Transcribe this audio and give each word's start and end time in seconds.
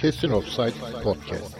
Kesin 0.00 0.30
Offside 0.30 1.02
Podcast. 1.04 1.56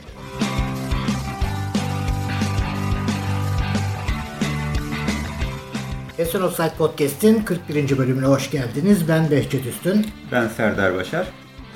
Kesin 6.17 6.41
Offside 6.41 6.75
Podcast'in 6.79 7.43
41. 7.43 7.99
bölümüne 7.99 8.27
hoş 8.27 8.51
geldiniz. 8.51 9.09
Ben 9.09 9.31
Behçet 9.31 9.67
Üstün. 9.67 10.07
Ben 10.33 10.49
Serdar 10.49 10.95
Başar. 10.95 11.27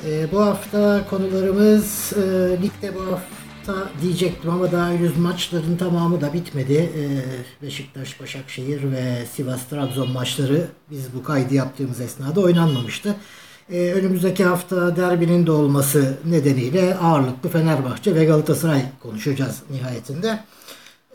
Ee, 0.07 0.33
bu 0.33 0.41
hafta 0.41 1.07
konularımız 1.11 2.13
e, 2.13 2.23
ligde 2.63 2.95
bu 2.95 3.13
hafta 3.13 3.89
diyecektim 4.03 4.51
ama 4.51 4.73
daha 4.73 4.91
henüz 4.91 5.17
maçların 5.19 5.77
tamamı 5.77 6.21
da 6.21 6.33
bitmedi. 6.33 6.93
Ee, 6.97 7.67
Beşiktaş, 7.67 8.21
Başakşehir 8.21 8.93
ve 8.93 9.27
Sivas 9.33 9.69
Trabzon 9.69 10.11
maçları 10.11 10.67
biz 10.91 11.15
bu 11.15 11.23
kaydı 11.23 11.55
yaptığımız 11.55 12.01
esnada 12.01 12.41
oynanmamıştı. 12.41 13.17
Ee, 13.71 13.93
önümüzdeki 13.93 14.45
hafta 14.45 14.97
derbinin 14.97 15.47
de 15.47 15.51
olması 15.51 16.15
nedeniyle 16.25 16.97
ağırlıklı 16.97 17.49
Fenerbahçe 17.49 18.15
ve 18.15 18.25
Galatasaray 18.25 18.83
konuşacağız 19.03 19.63
nihayetinde. 19.71 20.41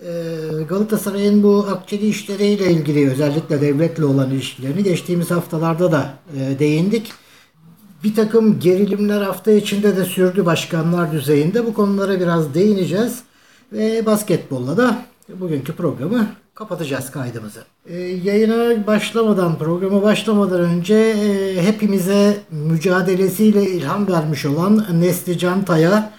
Ee, 0.01 0.63
Galatasaray'ın 0.69 1.43
bu 1.43 1.67
akçeli 1.71 2.07
işleriyle 2.07 2.71
ilgili 2.71 3.11
özellikle 3.11 3.61
devletle 3.61 4.05
olan 4.05 4.31
ilişkilerini 4.31 4.83
geçtiğimiz 4.83 5.31
haftalarda 5.31 5.91
da 5.91 6.13
e, 6.37 6.59
değindik. 6.59 7.11
Bir 8.03 8.15
takım 8.15 8.59
gerilimler 8.59 9.21
hafta 9.21 9.51
içinde 9.51 9.97
de 9.97 10.05
sürdü 10.05 10.45
başkanlar 10.45 11.11
düzeyinde. 11.11 11.65
Bu 11.65 11.73
konulara 11.73 12.19
biraz 12.19 12.53
değineceğiz. 12.53 13.19
Ve 13.71 14.05
basketbolla 14.05 14.77
da 14.77 15.05
bugünkü 15.29 15.73
programı 15.73 16.27
kapatacağız 16.59 17.11
kaydımızı. 17.11 17.63
Ee, 17.85 17.95
yayına 17.97 18.87
başlamadan, 18.87 19.57
programa 19.57 20.03
başlamadan 20.03 20.61
önce 20.61 20.95
e, 20.95 21.61
hepimize 21.63 22.37
mücadelesiyle 22.51 23.63
ilham 23.63 24.07
vermiş 24.07 24.45
olan 24.45 24.85
Neslican 25.01 25.65
Tay'a 25.65 26.13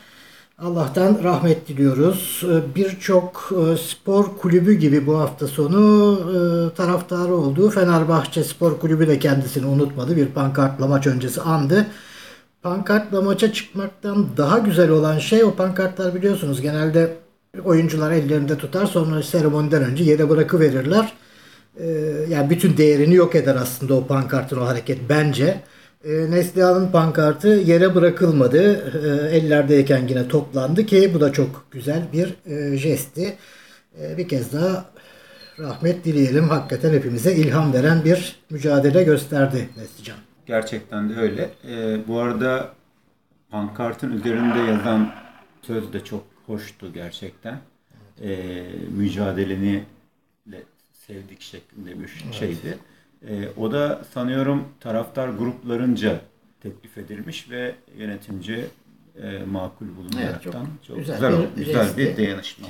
Allah'tan 0.59 1.19
rahmet 1.23 1.69
diliyoruz. 1.69 2.45
Ee, 2.45 2.75
Birçok 2.75 3.53
e, 3.53 3.77
spor 3.77 4.37
kulübü 4.39 4.73
gibi 4.73 5.07
bu 5.07 5.19
hafta 5.19 5.47
sonu 5.47 5.81
e, 6.21 6.75
taraftarı 6.75 7.35
olduğu 7.35 7.71
Fenerbahçe 7.71 8.45
Spor 8.45 8.79
Kulübü 8.79 9.09
de 9.09 9.19
kendisini 9.19 9.67
unutmadı. 9.67 10.17
Bir 10.17 10.27
pankartla 10.27 10.87
maç 10.87 11.07
öncesi 11.07 11.41
andı. 11.41 11.87
Pankartla 12.63 13.23
maça 13.23 13.53
çıkmaktan 13.53 14.27
daha 14.37 14.59
güzel 14.59 14.91
olan 14.91 15.19
şey 15.19 15.45
o 15.45 15.55
pankartlar 15.55 16.15
biliyorsunuz 16.15 16.61
genelde 16.61 17.17
oyuncular 17.65 18.11
ellerinde 18.11 18.59
tutar 18.59 18.87
sonra 18.87 19.23
seremoniden 19.23 19.83
önce 19.85 20.05
yere 20.05 20.29
bırakıverirler. 20.29 21.13
Ee, 21.81 21.87
Yani 22.29 22.51
bütün 22.51 22.77
değerini 22.77 23.15
yok 23.15 23.35
eder 23.35 23.57
aslında 23.57 23.95
o 23.95 24.07
pankartın 24.07 24.57
o 24.61 24.67
hareket 24.67 24.99
bence. 25.09 25.61
E, 26.05 26.31
Neslihan'ın 26.31 26.91
pankartı 26.93 27.49
yere 27.49 27.95
bırakılmadı. 27.95 28.63
E, 29.33 29.37
ellerdeyken 29.37 30.09
yine 30.09 30.29
toplandı 30.29 30.87
ki 30.87 31.11
bu 31.15 31.21
da 31.21 31.33
çok 31.33 31.67
güzel 31.71 32.03
bir 32.13 32.35
e, 32.47 32.77
jestti. 32.77 33.37
E, 34.03 34.19
bir 34.19 34.29
kez 34.29 34.53
daha 34.53 34.85
rahmet 35.59 36.05
dileyelim. 36.05 36.49
Hakikaten 36.49 36.93
hepimize 36.93 37.33
ilham 37.35 37.73
veren 37.73 38.05
bir 38.05 38.37
mücadele 38.51 39.03
gösterdi 39.03 39.69
Neslihan. 39.77 40.19
Gerçekten 40.47 41.11
de 41.11 41.17
öyle. 41.21 41.51
Ee, 41.69 42.09
bu 42.09 42.19
arada 42.21 42.69
pankartın 43.51 44.13
üzerinde 44.13 44.59
yazan 44.59 45.11
söz 45.63 45.93
de 45.93 46.05
çok 46.05 46.25
hoştu 46.51 46.93
gerçekten. 46.93 47.61
Ee, 48.23 48.67
mücadeleni 48.97 49.85
de 50.47 50.63
sevdik 51.07 51.41
şeklinde 51.41 52.01
bir 52.01 52.33
şeydi. 52.33 52.79
Ee, 53.29 53.49
o 53.57 53.73
da 53.73 54.05
sanıyorum 54.15 54.65
taraftar 54.81 55.29
gruplarınca 55.29 56.21
teklif 56.63 56.99
edilmiş 56.99 57.51
ve 57.51 57.75
yönetimci 57.99 58.65
e, 59.23 59.39
makul 59.51 59.87
bulunaraktan 59.97 60.67
çok 60.87 60.87
çok, 60.87 60.97
güzel 60.97 61.17
güzel, 61.17 61.57
bir 61.57 61.67
güzel, 61.67 61.97
bir 61.97 62.17
dayanışma. 62.17 62.67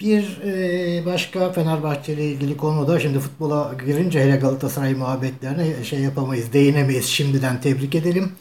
Bir 0.00 0.40
e, 0.44 1.06
başka 1.06 1.52
Fenerbahçe 1.52 2.12
ile 2.12 2.24
ilgili 2.24 2.56
konu 2.56 2.88
da 2.88 3.00
şimdi 3.00 3.18
futbola 3.18 3.74
girince 3.86 4.20
hele 4.20 4.36
Galatasaray 4.36 4.94
muhabbetlerine 4.94 5.84
şey 5.84 6.00
yapamayız, 6.00 6.52
değinemeyiz. 6.52 7.04
Şimdiden 7.04 7.60
tebrik 7.60 7.94
edelim. 7.94 8.32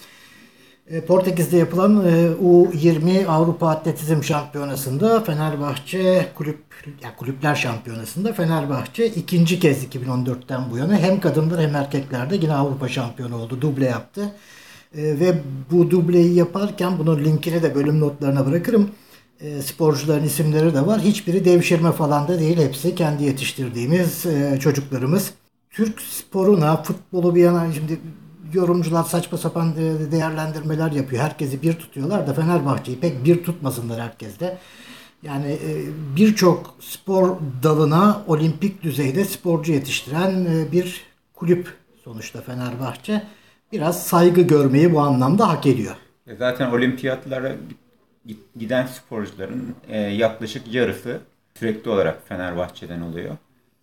E, 0.89 1.01
Portekiz'de 1.01 1.57
yapılan 1.57 2.05
e, 2.07 2.27
U20 2.43 3.25
Avrupa 3.25 3.69
Atletizm 3.69 4.23
Şampiyonası'nda 4.23 5.23
Fenerbahçe 5.23 6.27
kulüp 6.35 6.59
ya 7.03 7.15
kulüpler 7.15 7.55
şampiyonasında 7.55 8.33
Fenerbahçe 8.33 9.07
ikinci 9.07 9.59
kez 9.59 9.83
2014'ten 9.83 10.71
bu 10.71 10.77
yana 10.77 10.97
hem 10.97 11.19
kadınlar 11.19 11.61
hem 11.61 11.75
erkeklerde 11.75 12.35
yine 12.35 12.53
Avrupa 12.53 12.87
şampiyonu 12.87 13.35
oldu. 13.35 13.61
Duble 13.61 13.85
yaptı. 13.85 14.31
E, 14.97 15.01
ve 15.19 15.41
bu 15.71 15.91
dubleyi 15.91 16.33
yaparken 16.33 16.99
bunun 16.99 17.25
linkini 17.25 17.63
de 17.63 17.75
bölüm 17.75 17.99
notlarına 17.99 18.45
bırakırım. 18.45 18.89
Sporcuların 19.61 20.23
isimleri 20.23 20.73
de 20.73 20.85
var. 20.85 21.01
Hiçbiri 21.01 21.45
devşirme 21.45 21.91
falan 21.91 22.27
da 22.27 22.39
değil. 22.39 22.57
Hepsi 22.57 22.95
kendi 22.95 23.23
yetiştirdiğimiz 23.23 24.25
çocuklarımız. 24.59 25.31
Türk 25.69 26.01
sporuna, 26.01 26.83
futbolu 26.83 27.35
bir 27.35 27.41
yana 27.41 27.73
şimdi 27.73 27.99
yorumcular 28.55 29.03
saçma 29.03 29.37
sapan 29.37 29.71
e, 29.71 30.11
değerlendirmeler 30.11 30.91
yapıyor. 30.91 31.23
Herkesi 31.23 31.61
bir 31.61 31.73
tutuyorlar 31.73 32.27
da 32.27 32.33
Fenerbahçe'yi 32.33 32.99
pek 32.99 33.25
bir 33.25 33.43
tutmasınlar 33.43 34.01
herkeste. 34.01 34.57
Yani 35.23 35.51
e, 35.51 35.83
birçok 36.15 36.75
spor 36.79 37.37
dalına 37.63 38.21
olimpik 38.27 38.83
düzeyde 38.83 39.25
sporcu 39.25 39.71
yetiştiren 39.71 40.45
e, 40.45 40.71
bir 40.71 41.01
kulüp 41.33 41.73
sonuçta 42.03 42.41
Fenerbahçe. 42.41 43.23
Biraz 43.71 44.03
saygı 44.07 44.41
görmeyi 44.41 44.93
bu 44.93 44.99
anlamda 44.99 45.49
hak 45.49 45.65
ediyor. 45.65 45.95
Zaten 46.39 46.71
olimpiyatlara 46.71 47.55
gi- 48.27 48.35
giden 48.57 48.87
sporcuların 48.87 49.75
yaklaşık 50.11 50.73
yarısı 50.73 51.19
sürekli 51.59 51.89
olarak 51.89 52.27
Fenerbahçe'den 52.27 53.01
oluyor. 53.01 53.35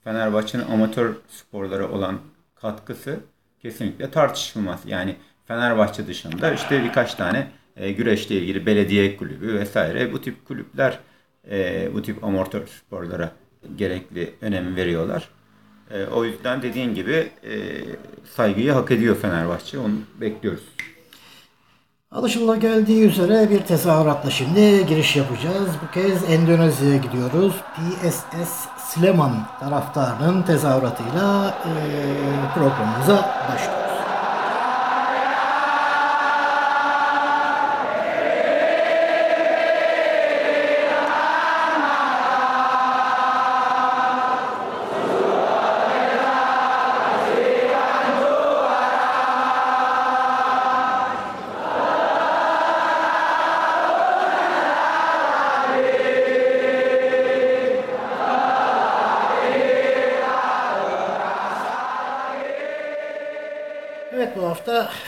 Fenerbahçe'nin 0.04 0.64
amatör 0.70 1.14
sporlara 1.28 1.90
olan 1.90 2.18
katkısı 2.54 3.20
kesinlikle 3.62 4.10
tartışılmaz. 4.10 4.80
Yani 4.86 5.16
Fenerbahçe 5.46 6.06
dışında 6.06 6.52
işte 6.52 6.84
birkaç 6.84 7.14
tane 7.14 7.46
e, 7.76 7.92
güreşle 7.92 8.36
ilgili 8.36 8.66
belediye 8.66 9.16
kulübü 9.16 9.54
vesaire 9.54 10.12
bu 10.12 10.20
tip 10.22 10.46
kulüpler 10.46 10.98
e, 11.50 11.88
bu 11.94 12.02
tip 12.02 12.24
amatör 12.24 12.66
sporlara 12.66 13.32
gerekli 13.76 14.34
önemi 14.40 14.76
veriyorlar. 14.76 15.28
E, 15.90 16.04
o 16.04 16.24
yüzden 16.24 16.62
dediğin 16.62 16.94
gibi 16.94 17.30
e, 17.44 17.52
saygıyı 18.36 18.72
hak 18.72 18.90
ediyor 18.90 19.16
Fenerbahçe. 19.16 19.78
Onu 19.78 19.94
bekliyoruz. 20.20 20.64
Alışıla 22.10 22.56
geldiği 22.56 23.02
üzere 23.02 23.50
bir 23.50 23.60
tezahüratla 23.60 24.30
şimdi 24.30 24.86
giriş 24.86 25.16
yapacağız. 25.16 25.68
Bu 25.82 25.94
kez 25.94 26.30
Endonezya'ya 26.30 26.96
gidiyoruz. 26.96 27.54
PSS 27.76 28.66
Sleman 28.94 29.32
taraftarının 29.60 30.42
tezahüratıyla 30.42 31.54
eee, 31.66 31.72
programımıza 32.54 33.14
başlıyoruz. 33.52 33.81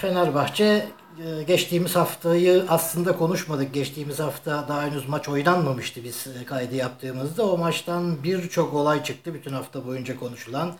Fenerbahçe 0.04 0.86
e, 1.24 1.42
geçtiğimiz 1.42 1.96
haftayı 1.96 2.64
aslında 2.68 3.16
konuşmadık. 3.16 3.74
Geçtiğimiz 3.74 4.18
hafta 4.18 4.68
daha 4.68 4.82
henüz 4.82 5.08
maç 5.08 5.28
oynanmamıştı 5.28 6.04
biz 6.04 6.26
e, 6.26 6.44
kaydı 6.44 6.74
yaptığımızda. 6.74 7.46
O 7.46 7.58
maçtan 7.58 8.24
birçok 8.24 8.74
olay 8.74 9.02
çıktı 9.02 9.34
bütün 9.34 9.52
hafta 9.52 9.86
boyunca 9.86 10.18
konuşulan. 10.18 10.74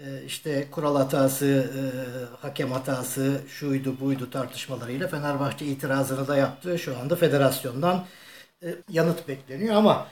E, 0.00 0.24
işte 0.26 0.68
kural 0.70 0.96
hatası, 0.96 1.70
hakem 2.40 2.72
hatası, 2.72 3.40
şuydu 3.48 4.00
buydu 4.00 4.30
tartışmalarıyla 4.30 5.08
Fenerbahçe 5.08 5.66
itirazını 5.66 6.28
da 6.28 6.36
yaptı. 6.36 6.78
Şu 6.78 6.98
anda 6.98 7.16
federasyondan 7.16 8.04
yanıt 8.88 9.28
bekleniyor 9.28 9.74
ama 9.74 10.06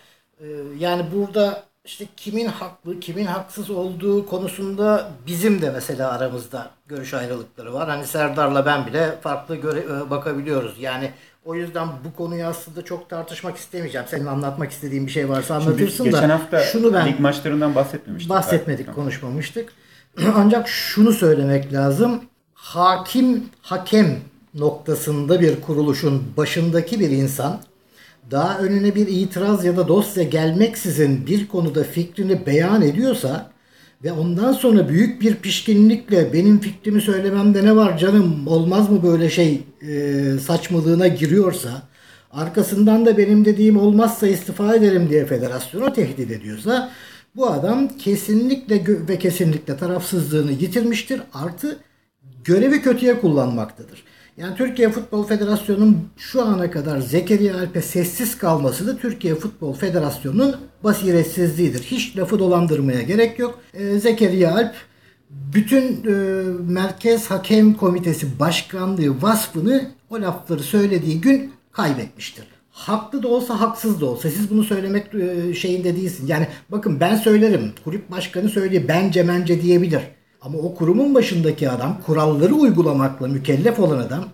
yani 0.78 1.06
burada 1.14 1.65
işte 1.86 2.04
kimin 2.16 2.46
haklı, 2.46 3.00
kimin 3.00 3.26
haksız 3.26 3.70
olduğu 3.70 4.26
konusunda 4.26 5.10
bizim 5.26 5.62
de 5.62 5.70
mesela 5.70 6.10
aramızda 6.12 6.70
görüş 6.86 7.14
ayrılıkları 7.14 7.74
var. 7.74 7.88
Hani 7.88 8.06
Serdar'la 8.06 8.66
ben 8.66 8.86
bile 8.86 9.14
farklı 9.20 9.56
göre, 9.56 9.80
e, 9.80 10.10
bakabiliyoruz. 10.10 10.74
Yani 10.80 11.10
o 11.44 11.54
yüzden 11.54 11.88
bu 12.04 12.16
konuyu 12.16 12.46
aslında 12.46 12.84
çok 12.84 13.10
tartışmak 13.10 13.56
istemeyeceğim. 13.56 14.06
Senin 14.10 14.26
anlatmak 14.26 14.70
istediğin 14.70 15.06
bir 15.06 15.12
şey 15.12 15.28
varsa 15.28 15.54
anlatırsın 15.54 16.04
da. 16.04 16.08
Geçen 16.10 16.30
hafta 16.30 16.60
şunu 16.60 16.94
ben 16.94 17.06
lig 17.06 17.20
maçlarından 17.20 17.74
bahsetmemiştik. 17.74 18.30
bahsetmedik, 18.30 18.86
Tamam. 18.86 19.00
konuşmamıştık. 19.00 19.72
Ancak 20.34 20.68
şunu 20.68 21.12
söylemek 21.12 21.72
lazım. 21.72 22.20
Hakim 22.54 23.44
hakem 23.62 24.20
noktasında 24.54 25.40
bir 25.40 25.60
kuruluşun 25.60 26.22
başındaki 26.36 27.00
bir 27.00 27.10
insan 27.10 27.60
daha 28.30 28.58
önüne 28.58 28.94
bir 28.94 29.06
itiraz 29.06 29.64
ya 29.64 29.76
da 29.76 29.88
dosya 29.88 30.22
gelmeksizin 30.22 31.26
bir 31.26 31.48
konuda 31.48 31.84
fikrini 31.84 32.46
beyan 32.46 32.82
ediyorsa 32.82 33.50
ve 34.04 34.12
ondan 34.12 34.52
sonra 34.52 34.88
büyük 34.88 35.22
bir 35.22 35.34
pişkinlikle 35.34 36.32
benim 36.32 36.60
fikrimi 36.60 37.00
söylememde 37.00 37.64
ne 37.64 37.76
var 37.76 37.98
canım 37.98 38.46
olmaz 38.46 38.90
mı 38.90 39.02
böyle 39.02 39.30
şey 39.30 39.62
e, 39.82 40.24
saçmalığına 40.38 41.08
giriyorsa 41.08 41.82
arkasından 42.30 43.06
da 43.06 43.18
benim 43.18 43.44
dediğim 43.44 43.76
olmazsa 43.76 44.26
istifa 44.26 44.74
ederim 44.74 45.08
diye 45.10 45.26
federasyonu 45.26 45.92
tehdit 45.92 46.30
ediyorsa 46.30 46.90
bu 47.36 47.50
adam 47.50 47.88
kesinlikle 47.88 48.84
ve 49.08 49.18
kesinlikle 49.18 49.76
tarafsızlığını 49.76 50.52
yitirmiştir. 50.52 51.22
Artı 51.34 51.78
görevi 52.44 52.82
kötüye 52.82 53.20
kullanmaktadır. 53.20 54.04
Yani 54.36 54.56
Türkiye 54.56 54.90
Futbol 54.90 55.24
Federasyonu'nun 55.24 56.08
şu 56.16 56.42
ana 56.42 56.70
kadar 56.70 57.00
Zekeriya 57.00 57.58
Alp'e 57.58 57.82
sessiz 57.82 58.38
kalması 58.38 58.86
da 58.86 58.96
Türkiye 58.96 59.34
Futbol 59.34 59.74
Federasyonu'nun 59.74 60.56
basiretsizliğidir. 60.84 61.82
Hiç 61.82 62.16
lafı 62.16 62.38
dolandırmaya 62.38 63.02
gerek 63.02 63.38
yok. 63.38 63.58
Ee, 63.74 63.98
Zekeriya 63.98 64.54
Alp 64.54 64.74
bütün 65.30 66.04
e, 66.04 66.12
Merkez 66.72 67.30
Hakem 67.30 67.74
Komitesi 67.74 68.38
Başkanlığı 68.40 69.22
vasfını 69.22 69.90
o 70.10 70.20
lafları 70.20 70.62
söylediği 70.62 71.20
gün 71.20 71.52
kaybetmiştir. 71.72 72.44
Haklı 72.70 73.22
da 73.22 73.28
olsa 73.28 73.60
haksız 73.60 74.00
da 74.00 74.06
olsa 74.06 74.30
siz 74.30 74.50
bunu 74.50 74.64
söylemek 74.64 75.14
e, 75.14 75.54
şeyinde 75.54 75.96
değilsin. 75.96 76.26
Yani 76.26 76.46
bakın 76.70 77.00
ben 77.00 77.16
söylerim. 77.16 77.72
Kulüp 77.84 78.10
başkanı 78.10 78.48
söylüyor. 78.48 78.82
Bence 78.88 79.22
mence 79.22 79.62
diyebilir. 79.62 80.02
Ama 80.46 80.58
o 80.58 80.74
kurumun 80.74 81.14
başındaki 81.14 81.70
adam 81.70 82.00
kuralları 82.06 82.54
uygulamakla 82.54 83.28
mükellef 83.28 83.80
olan 83.80 83.98
adam 83.98 84.28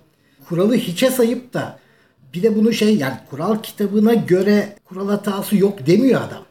kuralı 0.48 0.74
hiçe 0.74 1.10
sayıp 1.10 1.54
da 1.54 1.78
bir 2.34 2.42
de 2.42 2.56
bunu 2.56 2.72
şey 2.72 2.96
yani 2.96 3.14
kural 3.30 3.62
kitabına 3.62 4.14
göre 4.14 4.76
kural 4.84 5.08
hatası 5.08 5.56
yok 5.56 5.86
demiyor 5.86 6.20
adam. 6.20 6.44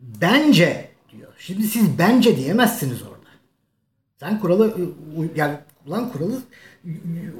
Bence 0.00 0.88
diyor. 1.12 1.32
Şimdi 1.38 1.62
siz 1.62 1.98
bence 1.98 2.36
diyemezsiniz 2.36 3.02
orada. 3.02 3.30
Sen 4.20 4.40
kuralı 4.40 4.74
yani 5.36 5.54
ulan 5.86 6.12
kuralı 6.12 6.38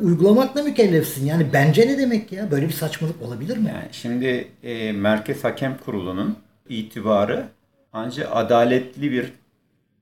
uygulamakla 0.00 0.62
mükellefsin. 0.62 1.26
Yani 1.26 1.46
bence 1.52 1.88
ne 1.88 1.98
demek 1.98 2.32
ya? 2.32 2.50
Böyle 2.50 2.68
bir 2.68 2.72
saçmalık 2.72 3.22
olabilir 3.22 3.56
mi? 3.56 3.68
Yani 3.68 3.88
şimdi 3.92 4.48
e, 4.62 4.92
Merkez 4.92 5.44
Hakem 5.44 5.76
Kurulu'nun 5.84 6.36
itibarı 6.68 7.48
ancak 7.92 8.28
adaletli 8.32 9.12
bir 9.12 9.32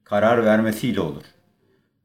karar 0.04 0.44
vermesiyle 0.44 1.00
olur. 1.00 1.22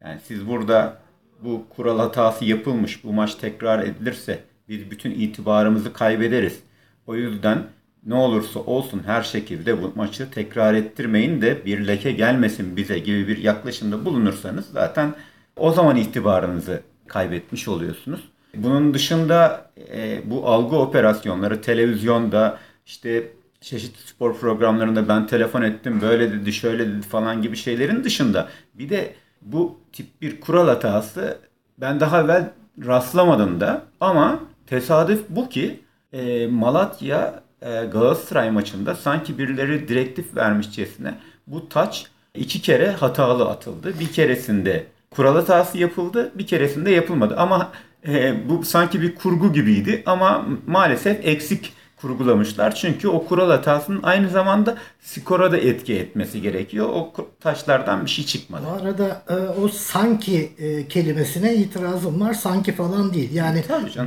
Yani 0.03 0.19
siz 0.27 0.47
burada 0.47 0.97
bu 1.44 1.65
kural 1.75 2.00
hatası 2.00 2.45
yapılmış, 2.45 3.03
bu 3.03 3.13
maç 3.13 3.35
tekrar 3.35 3.83
edilirse 3.83 4.39
biz 4.69 4.91
bütün 4.91 5.11
itibarımızı 5.11 5.94
kaybederiz. 5.94 6.59
O 7.07 7.15
yüzden 7.15 7.63
ne 8.05 8.15
olursa 8.15 8.59
olsun 8.59 9.01
her 9.05 9.21
şekilde 9.21 9.81
bu 9.81 9.91
maçı 9.95 10.31
tekrar 10.31 10.73
ettirmeyin 10.73 11.41
de 11.41 11.65
bir 11.65 11.88
leke 11.88 12.11
gelmesin 12.11 12.77
bize 12.77 13.00
gibi 13.00 13.27
bir 13.27 13.38
yaklaşımda 13.38 14.05
bulunursanız 14.05 14.65
zaten 14.65 15.13
o 15.57 15.71
zaman 15.71 15.95
itibarınızı 15.95 16.81
kaybetmiş 17.07 17.67
oluyorsunuz. 17.67 18.19
Bunun 18.55 18.94
dışında 18.94 19.69
e, 19.94 20.21
bu 20.25 20.47
algı 20.47 20.75
operasyonları 20.75 21.61
televizyonda 21.61 22.59
işte 22.85 23.31
çeşitli 23.61 24.07
spor 24.07 24.38
programlarında 24.38 25.07
ben 25.07 25.27
telefon 25.27 25.61
ettim 25.61 26.01
böyle 26.01 26.31
dedi 26.31 26.53
şöyle 26.53 26.88
dedi 26.88 27.01
falan 27.01 27.41
gibi 27.41 27.55
şeylerin 27.55 28.03
dışında 28.03 28.50
bir 28.73 28.89
de 28.89 29.13
bu 29.45 29.80
tip 29.94 30.22
bir 30.22 30.42
kural 30.42 30.68
hatası 30.68 31.38
ben 31.78 32.00
daha 32.00 32.22
evvel 32.22 32.50
rastlamadım 32.86 33.60
da 33.60 33.81
ama 34.00 34.40
tesadüf 34.68 35.24
bu 35.30 35.50
ki 35.50 35.80
e, 36.13 36.48
Malatya 36.48 37.44
e, 37.62 37.86
Galatasaray 37.86 38.51
maçında 38.51 38.95
sanki 38.95 39.38
birileri 39.38 39.88
direktif 39.88 40.36
vermişçesine 40.36 41.16
bu 41.48 41.69
taç 41.69 42.07
iki 42.36 42.62
kere 42.62 42.92
hatalı 42.92 43.50
atıldı. 43.50 44.00
Bir 44.00 44.07
keresinde 44.07 44.86
kural 45.12 45.36
hatası 45.36 45.78
yapıldı, 45.78 46.31
bir 46.36 46.48
keresinde 46.48 46.92
yapılmadı. 46.92 47.36
Ama 47.38 47.72
e, 48.07 48.36
bu 48.50 48.66
sanki 48.66 49.01
bir 49.01 49.16
kurgu 49.16 49.54
gibiydi 49.54 50.04
ama 50.06 50.46
maalesef 50.68 51.25
eksik 51.25 51.74
kurgulamışlar. 52.03 52.75
Çünkü 52.75 53.07
o 53.07 53.25
kural 53.25 53.50
hatasının 53.50 54.03
aynı 54.03 54.29
zamanda 54.29 54.77
skora 55.01 55.51
da 55.51 55.57
etki 55.57 55.95
etmesi 55.95 56.41
gerekiyor. 56.41 56.89
O 56.89 57.13
taşlardan 57.39 58.05
bir 58.05 58.09
şey 58.09 58.25
çıkmadı. 58.25 58.63
Bu 58.69 58.81
arada 58.81 59.23
e, 59.29 59.33
o 59.33 59.67
sanki 59.67 60.51
e, 60.57 60.88
kelimesine 60.88 61.55
itirazım 61.55 62.21
var. 62.21 62.33
Sanki 62.33 62.71
falan 62.75 63.13
değil. 63.13 63.33
Yani 63.33 63.63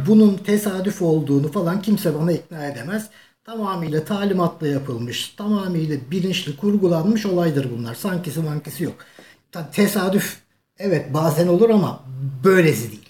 bunun 0.07 0.35
tesadüf 0.35 1.03
olduğunu 1.03 1.53
falan 1.53 1.83
kimse 1.83 2.15
bana 2.15 2.33
ikna 2.33 2.67
edemez. 2.67 3.11
Tamamıyla 3.45 4.05
talimatla 4.05 4.69
yapılmış, 4.69 5.29
tamamıyla 5.29 5.97
bilinçli 6.11 6.57
kurgulanmış 6.57 7.27
olaydır 7.27 7.71
bunlar. 7.79 7.95
Sankisi 7.95 8.41
mankisi 8.41 8.85
yok. 8.85 8.95
Tesadüf 9.73 10.37
evet 10.79 11.15
bazen 11.15 11.49
olur 11.49 11.71
ama 11.71 12.05
böylesi 12.45 12.91
değil. 12.91 13.06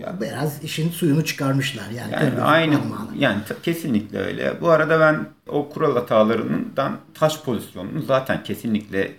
Ya 0.00 0.20
biraz 0.20 0.64
işin 0.64 0.90
suyunu 0.90 1.24
çıkarmışlar 1.24 1.90
yani. 1.90 2.12
Yani 2.12 2.40
aynı 2.40 2.80
yani 3.18 3.40
kesinlikle 3.62 4.18
öyle. 4.18 4.54
Bu 4.60 4.68
arada 4.68 5.00
ben 5.00 5.26
o 5.48 5.68
kural 5.68 5.94
hatalarından 5.94 6.98
taş 7.14 7.42
pozisyonunun 7.42 8.00
zaten 8.00 8.44
kesinlikle 8.44 9.12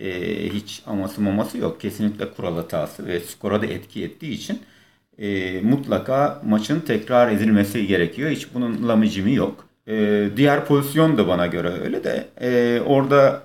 e, 0.00 0.10
hiç 0.48 0.82
aması 0.86 1.20
maması 1.20 1.58
yok. 1.58 1.80
Kesinlikle 1.80 2.30
kural 2.30 2.56
hatası 2.56 3.06
ve 3.06 3.20
skora 3.20 3.62
da 3.62 3.66
etki 3.66 4.04
ettiği 4.04 4.32
için 4.32 4.62
e, 5.18 5.60
mutlaka 5.60 6.42
maçın 6.44 6.80
tekrar 6.80 7.32
edilmesi 7.32 7.86
gerekiyor. 7.86 8.30
Hiç 8.30 8.54
bunun 8.54 8.88
lamıcımı 8.88 9.30
yok. 9.30 9.68
E, 9.88 10.28
diğer 10.36 10.66
pozisyon 10.66 11.18
da 11.18 11.28
bana 11.28 11.46
göre 11.46 11.68
öyle 11.68 12.04
de 12.04 12.28
e, 12.40 12.80
orada 12.86 13.42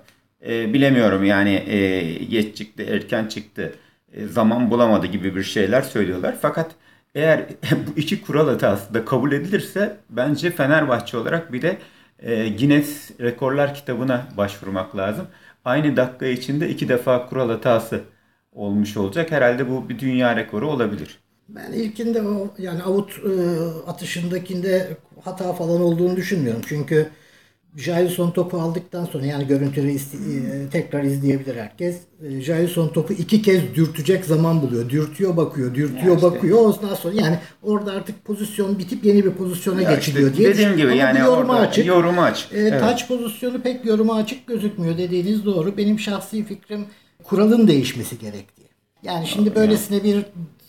e, 0.47 0.73
bilemiyorum 0.73 1.23
yani 1.25 1.63
e, 1.67 2.01
geç 2.23 2.57
çıktı 2.57 2.83
erken 2.83 3.25
çıktı 3.27 3.73
zaman 4.25 4.71
bulamadı 4.71 5.07
gibi 5.07 5.35
bir 5.35 5.43
şeyler 5.43 5.81
söylüyorlar. 5.81 6.35
Fakat 6.41 6.71
eğer 7.15 7.45
bu 7.71 7.99
iki 7.99 8.21
kural 8.21 8.47
hatası 8.47 8.93
da 8.93 9.05
kabul 9.05 9.31
edilirse 9.31 9.97
bence 10.09 10.51
Fenerbahçe 10.51 11.17
olarak 11.17 11.53
bir 11.53 11.61
de 11.61 11.77
e, 12.19 12.49
Guinness 12.49 13.11
Rekorlar 13.21 13.73
kitabına 13.73 14.27
başvurmak 14.37 14.97
lazım. 14.97 15.27
Aynı 15.65 15.97
dakika 15.97 16.25
içinde 16.27 16.69
iki 16.69 16.89
defa 16.89 17.25
kural 17.29 17.49
hatası 17.49 18.01
olmuş 18.51 18.97
olacak. 18.97 19.31
Herhalde 19.31 19.69
bu 19.69 19.89
bir 19.89 19.99
dünya 19.99 20.35
rekoru 20.35 20.69
olabilir. 20.69 21.19
Ben 21.49 21.71
ilkinde 21.71 22.21
o 22.21 22.53
yani 22.57 22.83
avut 22.83 23.11
e, 23.11 23.31
atışındakinde 23.87 24.97
hata 25.21 25.53
falan 25.53 25.81
olduğunu 25.81 26.15
düşünmüyorum. 26.15 26.61
Çünkü 26.67 27.09
Jailson 27.77 28.31
topu 28.31 28.57
aldıktan 28.61 29.05
sonra 29.05 29.25
yani 29.25 29.47
görüntüleri 29.47 29.93
isti- 29.93 30.17
e, 30.17 30.69
tekrar 30.69 31.03
izleyebilir 31.03 31.55
herkes. 31.55 31.95
E, 32.29 32.41
Jailson 32.41 32.87
topu 32.87 33.13
iki 33.13 33.41
kez 33.41 33.75
dürtecek 33.75 34.25
zaman 34.25 34.61
buluyor. 34.61 34.89
Dürtüyor 34.89 35.37
bakıyor, 35.37 35.75
dürtüyor 35.75 36.15
işte. 36.15 36.21
bakıyor. 36.27 36.59
Ondan 36.59 36.95
sonra 36.95 37.15
yani 37.21 37.39
orada 37.63 37.91
artık 37.91 38.25
pozisyon 38.25 38.79
bitip 38.79 39.05
yeni 39.05 39.25
bir 39.25 39.31
pozisyona 39.31 39.81
ya 39.81 39.95
geçiliyor 39.95 40.29
işte, 40.31 40.37
diye. 40.37 40.53
Dediğim 40.53 40.77
gibi 40.77 40.87
Ama 40.87 40.95
yani 40.95 41.19
yoruma 41.19 41.55
açık. 41.55 41.85
Yoruma 41.85 42.23
açık. 42.23 42.53
E, 42.53 42.59
evet. 42.59 42.79
Taç 42.79 43.07
pozisyonu 43.07 43.61
pek 43.61 43.85
yoruma 43.85 44.15
açık 44.15 44.47
gözükmüyor 44.47 44.97
dediğiniz 44.97 45.45
doğru. 45.45 45.77
Benim 45.77 45.99
şahsi 45.99 46.45
fikrim 46.45 46.85
kuralın 47.23 47.67
değişmesi 47.67 48.19
gerektiği. 48.19 48.66
Yani 49.03 49.27
şimdi 49.27 49.55
böylesine 49.55 50.03
bir 50.03 50.25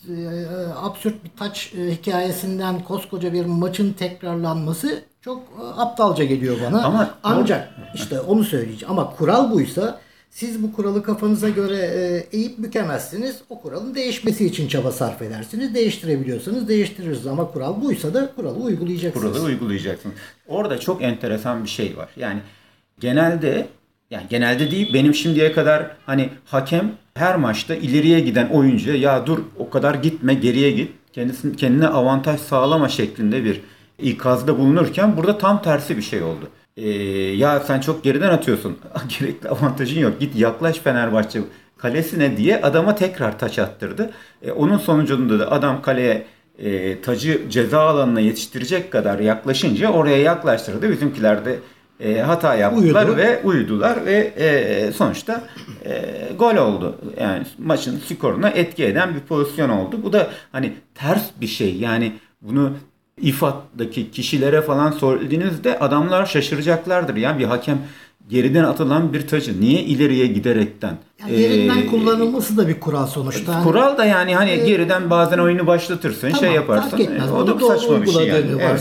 e, 0.09 0.37
absürt 0.75 1.23
bir 1.23 1.29
taç 1.39 1.73
e, 1.77 1.91
hikayesinden 1.91 2.83
koskoca 2.83 3.33
bir 3.33 3.45
maçın 3.45 3.93
tekrarlanması 3.93 5.03
çok 5.21 5.39
e, 5.39 5.81
aptalca 5.81 6.23
geliyor 6.23 6.57
bana. 6.65 6.83
Ama 6.83 7.17
ancak 7.23 7.69
işte 7.95 8.19
onu 8.19 8.43
söyleyeceğim. 8.43 8.91
Ama 8.91 9.15
kural 9.15 9.51
buysa 9.51 9.99
siz 10.29 10.63
bu 10.63 10.73
kuralı 10.73 11.03
kafanıza 11.03 11.49
göre 11.49 11.77
eğip 12.31 12.57
bükemezsiniz. 12.57 13.41
O 13.49 13.61
kuralın 13.61 13.95
değişmesi 13.95 14.45
için 14.45 14.67
çaba 14.67 14.91
sarf 14.91 15.21
edersiniz. 15.21 15.75
Değiştirebiliyorsanız 15.75 16.67
değiştiririz. 16.67 17.27
Ama 17.27 17.51
kural 17.51 17.81
buysa 17.81 18.13
da 18.13 18.31
kuralı 18.35 18.57
uygulayacaksınız. 18.63 19.33
Kuralı 19.33 19.45
uygulayacaksınız. 19.45 20.15
Orada 20.47 20.79
çok 20.79 21.01
enteresan 21.01 21.63
bir 21.63 21.69
şey 21.69 21.97
var. 21.97 22.09
Yani 22.15 22.39
genelde 22.99 23.67
yani 24.11 24.23
genelde 24.29 24.71
değil 24.71 24.93
benim 24.93 25.13
şimdiye 25.13 25.51
kadar 25.51 25.91
hani 26.05 26.29
hakem 26.45 26.91
her 27.13 27.35
maçta 27.35 27.75
ileriye 27.75 28.19
giden 28.19 28.49
oyuncuya 28.49 28.95
ya 28.95 29.25
dur 29.27 29.39
o 29.57 29.69
kadar 29.69 29.95
gitme 29.95 30.33
geriye 30.33 30.71
git 30.71 30.91
kendisini 31.13 31.55
kendine 31.55 31.87
avantaj 31.87 32.39
sağlama 32.39 32.89
şeklinde 32.89 33.43
bir 33.43 33.61
ikazda 33.99 34.57
bulunurken 34.57 35.17
burada 35.17 35.37
tam 35.37 35.61
tersi 35.61 35.97
bir 35.97 36.01
şey 36.01 36.23
oldu. 36.23 36.49
Ee, 36.77 36.89
ya 37.35 37.59
sen 37.59 37.79
çok 37.79 38.03
geriden 38.03 38.29
atıyorsun. 38.29 38.77
Gerekli 39.19 39.49
avantajın 39.49 39.99
yok. 39.99 40.19
Git 40.19 40.35
yaklaş 40.35 40.79
Fenerbahçe 40.79 41.41
kalesine 41.77 42.37
diye 42.37 42.61
adama 42.61 42.95
tekrar 42.95 43.39
taç 43.39 43.59
attırdı. 43.59 44.11
Ee, 44.41 44.51
onun 44.51 44.77
sonucunda 44.77 45.39
da 45.39 45.51
adam 45.51 45.81
kaleye 45.81 46.25
e, 46.59 47.01
tacı 47.01 47.49
ceza 47.49 47.79
alanına 47.79 48.19
yetiştirecek 48.19 48.91
kadar 48.91 49.19
yaklaşınca 49.19 49.91
oraya 49.91 50.17
yaklaştırdı. 50.17 50.91
Bizimkiler 50.91 51.45
de 51.45 51.59
e, 51.99 52.19
hata 52.21 52.55
yaptılar 52.55 53.05
Uyudu. 53.05 53.17
ve 53.17 53.41
uyudular 53.43 54.05
ve 54.05 54.15
e, 54.37 54.91
sonuçta 54.91 55.43
e, 55.85 56.05
gol 56.39 56.55
oldu. 56.55 56.95
Yani 57.21 57.43
maçın 57.57 57.99
skoruna 58.07 58.49
etki 58.49 58.85
eden 58.85 59.15
bir 59.15 59.19
pozisyon 59.19 59.69
oldu. 59.69 59.99
Bu 60.03 60.13
da 60.13 60.27
hani 60.51 60.73
ters 60.95 61.23
bir 61.41 61.47
şey. 61.47 61.75
Yani 61.75 62.13
bunu 62.41 62.71
İFAD'daki 63.21 64.11
kişilere 64.11 64.61
falan 64.61 64.91
söylediğinizde 64.91 65.79
adamlar 65.79 66.25
şaşıracaklardır. 66.25 67.15
Yani 67.15 67.39
bir 67.39 67.45
hakem 67.45 67.77
geriden 68.29 68.63
atılan 68.63 69.13
bir 69.13 69.27
tacı 69.27 69.61
niye 69.61 69.81
ileriye 69.81 70.27
giderekten 70.27 70.97
Yani 71.21 71.41
yerinden 71.41 71.77
e, 71.77 71.85
kullanılması 71.87 72.57
da 72.57 72.67
bir 72.67 72.79
kural 72.79 73.07
sonuçta. 73.07 73.55
Hani 73.55 73.63
Kural 73.63 73.97
da 73.97 74.05
yani 74.05 74.35
hani 74.35 74.65
geriden 74.65 75.09
bazen 75.09 75.37
oyunu 75.37 75.67
başlatırsın, 75.67 76.29
şey 76.29 76.39
Tamam, 76.39 76.55
yaparsın. 76.55 76.89
fark 76.89 77.01
etmez. 77.01 77.29
E, 77.29 77.33
O 77.33 77.47
da 77.47 77.59
doğru 77.59 77.67
saçma 77.79 78.01
bir 78.01 78.11
şey 78.11 78.27
yani. 78.27 78.37
uyguladığını 78.39 78.61
Evet. 78.61 78.71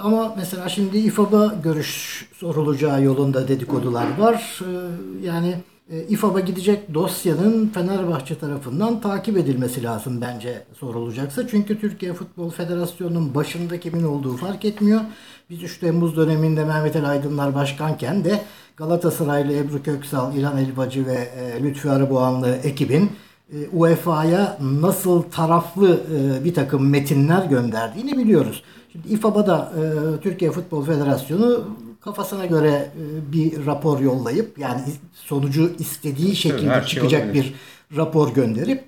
Ama 0.00 0.34
mesela 0.36 0.68
şimdi 0.68 0.98
İFAB'a 0.98 1.54
görüş 1.62 2.26
sorulacağı 2.36 3.02
yolunda 3.02 3.48
dedikodular 3.48 4.18
var. 4.18 4.60
Ee, 4.60 5.26
Yani 5.26 5.54
e, 5.90 6.02
İFAB'a 6.02 6.40
gidecek 6.40 6.94
dosyanın 6.94 7.68
Fenerbahçe 7.68 8.38
tarafından 8.38 9.00
takip 9.00 9.36
edilmesi 9.36 9.82
lazım 9.82 10.20
bence 10.20 10.62
sorulacaksa. 10.78 11.48
Çünkü 11.48 11.80
Türkiye 11.80 12.12
Futbol 12.12 12.50
Federasyonu'nun 12.50 13.34
başında 13.34 13.80
kimin 13.80 14.04
olduğu 14.04 14.36
fark 14.36 14.64
etmiyor. 14.64 15.00
Biz 15.50 15.62
3 15.62 15.78
Temmuz 15.78 16.16
döneminde 16.16 16.64
Mehmet 16.64 16.96
Ali 16.96 17.06
Aydınlar 17.06 17.54
başkanken 17.54 18.24
de 18.24 18.42
Galatasaraylı 18.76 19.52
Ebru 19.52 19.82
Köksal, 19.82 20.36
İlhan 20.36 20.58
Elbacı 20.58 21.06
ve 21.06 21.14
e, 21.14 21.62
Lütfü 21.62 21.88
Arıboğanlı 21.88 22.48
ekibin 22.64 23.10
e, 23.52 23.68
UEFA'ya 23.72 24.58
nasıl 24.60 25.22
taraflı 25.22 26.00
bir 26.44 26.54
takım 26.54 26.90
metinler 26.90 27.44
gönderdiğini 27.44 28.18
biliyoruz. 28.18 28.62
Şimdi 28.94 29.08
İFAB'a 29.08 29.46
da 29.46 29.72
e, 29.76 30.20
Türkiye 30.20 30.50
Futbol 30.50 30.84
Federasyonu 30.84 31.64
kafasına 32.00 32.46
göre 32.46 32.68
e, 32.68 33.32
bir 33.32 33.66
rapor 33.66 34.00
yollayıp 34.00 34.58
yani 34.58 34.80
sonucu 35.12 35.72
istediği 35.78 36.36
şekilde 36.36 36.70
her 36.70 36.82
şey 36.82 36.88
çıkacak 36.88 37.24
olabilir. 37.24 37.54
bir 37.90 37.96
rapor 37.96 38.34
gönderip 38.34 38.84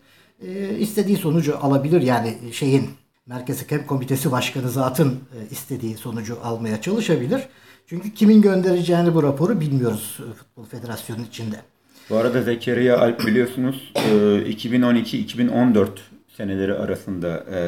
e, 0.46 0.78
istediği 0.78 1.16
sonucu 1.16 1.58
alabilir. 1.62 2.02
Yani 2.02 2.36
şeyin 2.52 2.90
Merkez 3.26 3.62
Hakem 3.62 3.86
Komitesi 3.86 4.32
Başkanı 4.32 4.70
zatın 4.70 5.08
e, 5.08 5.50
istediği 5.50 5.96
sonucu 5.96 6.38
almaya 6.44 6.80
çalışabilir. 6.80 7.42
Çünkü 7.86 8.14
kimin 8.14 8.42
göndereceğini 8.42 9.14
bu 9.14 9.22
raporu 9.22 9.60
bilmiyoruz 9.60 10.18
e, 10.20 10.32
Futbol 10.32 10.64
Federasyonu 10.64 11.22
içinde. 11.28 11.56
Bu 12.10 12.16
arada 12.16 12.42
Zekeriya 12.42 12.98
Alp 12.98 13.26
biliyorsunuz 13.26 13.92
e, 13.94 14.00
2012-2014 14.00 15.88
seneleri 16.36 16.74
arasında 16.74 17.44
e, 17.50 17.60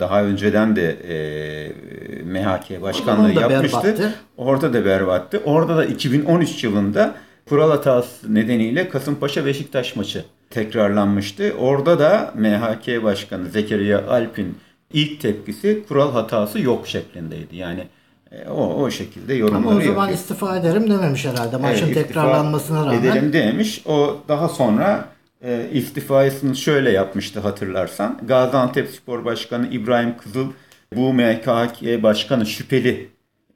daha 0.00 0.22
önceden 0.24 0.76
de 0.76 0.90
e, 0.90 2.22
MHK 2.24 2.82
başkanlığı 2.82 3.32
yapmıştı. 3.32 3.76
berbattı. 3.84 4.14
Orada 4.36 4.72
da 4.74 4.84
berbattı. 4.84 5.40
Orada 5.44 5.76
da 5.76 5.84
2013 5.84 6.64
yılında 6.64 7.14
kural 7.48 7.70
hatası 7.70 8.34
nedeniyle 8.34 8.88
Kasımpaşa 8.88 9.46
Beşiktaş 9.46 9.96
maçı 9.96 10.24
tekrarlanmıştı. 10.50 11.52
Orada 11.58 11.98
da 11.98 12.32
MHK 12.34 13.02
Başkanı 13.04 13.48
Zekeriya 13.48 14.08
Alp'in 14.08 14.58
ilk 14.92 15.20
tepkisi 15.20 15.84
kural 15.88 16.12
hatası 16.12 16.60
yok 16.60 16.86
şeklindeydi. 16.88 17.56
Yani 17.56 17.84
e, 18.32 18.48
o 18.48 18.82
o 18.82 18.90
şekilde 18.90 19.34
yorumları 19.34 19.62
Ama 19.68 19.70
o 19.70 19.80
zaman 19.80 19.88
yapıyor. 19.88 20.08
istifa 20.18 20.56
ederim 20.56 20.90
dememiş 20.90 21.24
herhalde. 21.24 21.56
Maçın 21.56 21.86
Evet, 21.86 21.94
tekrarlanmasına 21.94 22.86
rağmen. 22.86 22.98
Edelim 22.98 23.32
demiş. 23.32 23.82
O 23.86 24.16
daha 24.28 24.48
sonra 24.48 25.04
e, 25.46 25.70
istifasını 25.72 26.56
şöyle 26.56 26.90
yapmıştı 26.90 27.40
hatırlarsan. 27.40 28.20
Gaziantep 28.22 28.90
Spor 28.90 29.24
Başkanı 29.24 29.68
İbrahim 29.68 30.16
Kızıl 30.16 30.52
bu 30.94 31.12
MKK 31.12 32.02
başkanı 32.02 32.46
şüpheli. 32.46 33.08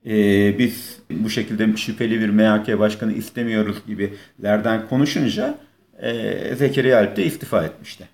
E, 0.07 0.59
biz 0.59 0.99
bu 1.11 1.31
şekilde 1.31 1.77
şüpheli 1.77 2.21
bir 2.21 2.29
MHK 2.29 2.79
başkanı 2.79 3.13
istemiyoruz 3.13 3.77
gibilerden 3.87 4.89
konuşunca 4.89 5.59
e, 6.03 6.55
Zekeriya 6.55 6.99
Alp 6.99 7.17
de 7.17 7.25
istifa 7.25 7.65
etmişti. 7.65 8.09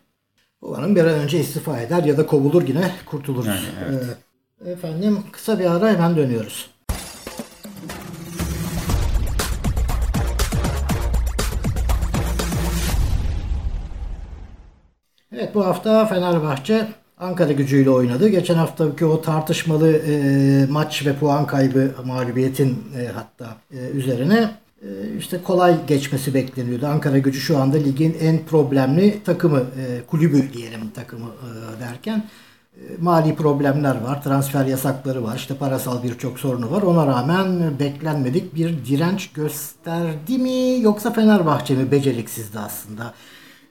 Umarım 0.62 0.97
bir 0.97 1.04
an 1.04 1.18
önce 1.18 1.40
istifa 1.40 1.80
eder 1.80 2.04
ya 2.04 2.16
da 2.16 2.26
kovulur 2.26 2.68
yine 2.68 2.90
kurtuluruz. 3.06 3.47
Yani, 3.47 3.59
evet. 3.90 4.04
Ee, 4.64 4.71
efendim 4.71 5.18
kısa 5.33 5.59
bir 5.59 5.76
ara 5.76 5.92
hemen 5.92 6.16
dönüyoruz. 6.16 6.71
Evet 15.38 15.55
bu 15.55 15.66
hafta 15.66 16.07
Fenerbahçe 16.07 16.88
Ankara 17.19 17.52
gücüyle 17.52 17.90
oynadı. 17.90 18.28
Geçen 18.28 18.55
haftaki 18.55 19.05
o 19.05 19.23
tartışmalı 19.23 19.93
e, 19.93 20.66
maç 20.71 21.07
ve 21.07 21.12
puan 21.16 21.47
kaybı 21.47 21.95
mağlubiyetin 22.05 22.85
e, 22.99 23.07
hatta 23.14 23.57
e, 23.73 23.76
üzerine 23.76 24.50
e, 24.83 24.88
işte 25.19 25.43
kolay 25.43 25.87
geçmesi 25.87 26.35
bekleniyordu. 26.35 26.87
Ankara 26.87 27.19
gücü 27.19 27.40
şu 27.40 27.59
anda 27.59 27.76
ligin 27.76 28.16
en 28.21 28.38
problemli 28.45 29.23
takımı, 29.25 29.59
e, 29.59 30.02
kulübü 30.07 30.52
diyelim 30.52 30.90
takımı 30.95 31.28
e, 31.28 31.81
derken 31.81 32.25
e, 32.76 32.81
mali 33.00 33.35
problemler 33.35 34.00
var, 34.00 34.23
transfer 34.23 34.66
yasakları 34.66 35.25
var, 35.25 35.37
işte 35.37 35.55
parasal 35.55 36.02
birçok 36.02 36.38
sorunu 36.38 36.71
var. 36.71 36.83
Ona 36.83 37.07
rağmen 37.07 37.78
beklenmedik 37.78 38.55
bir 38.55 38.85
direnç 38.87 39.33
gösterdi 39.33 40.38
mi 40.38 40.81
yoksa 40.81 41.12
Fenerbahçe 41.12 41.75
mi 41.75 41.90
beceriksizdi 41.90 42.59
aslında? 42.59 43.14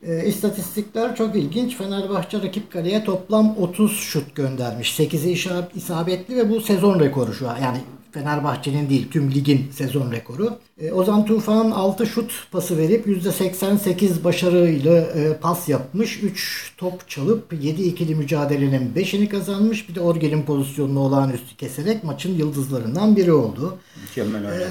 E, 0.07 0.25
istatistikler 0.27 1.15
çok 1.15 1.35
ilginç. 1.35 1.75
Fenerbahçe 1.77 2.41
rakip 2.41 2.71
kaleye 2.71 3.03
toplam 3.03 3.55
30 3.57 3.91
şut 3.99 4.35
göndermiş. 4.35 4.99
8'i 4.99 5.31
işa- 5.31 5.69
isabetli 5.75 6.35
ve 6.37 6.49
bu 6.49 6.61
sezon 6.61 6.99
rekoru 6.99 7.33
şu 7.33 7.49
an. 7.49 7.57
Yani 7.61 7.77
Fenerbahçe'nin 8.11 8.89
değil 8.89 9.07
tüm 9.11 9.31
ligin 9.31 9.71
sezon 9.71 10.11
rekoru. 10.11 10.57
E, 10.81 10.91
Ozan 10.91 11.25
Tufan 11.25 11.71
6 11.71 12.05
şut 12.07 12.31
pası 12.51 12.77
verip 12.77 13.07
%88 13.07 14.23
başarıyla 14.23 14.97
e, 15.01 15.37
pas 15.41 15.69
yapmış. 15.69 16.23
3 16.23 16.71
top 16.77 17.09
çalıp 17.09 17.53
7 17.61 17.81
ikili 17.83 18.15
mücadelenin 18.15 18.93
5'ini 18.95 19.29
kazanmış. 19.29 19.89
Bir 19.89 19.95
de 19.95 20.01
Orgel'in 20.01 20.41
pozisyonunu 20.43 20.99
olağanüstü 20.99 21.57
keserek 21.57 22.03
maçın 22.03 22.37
yıldızlarından 22.37 23.15
biri 23.15 23.33
oldu. 23.33 23.77
Mükemmel. 24.01 24.43
Ee, 24.61 24.65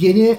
yeni 0.00 0.36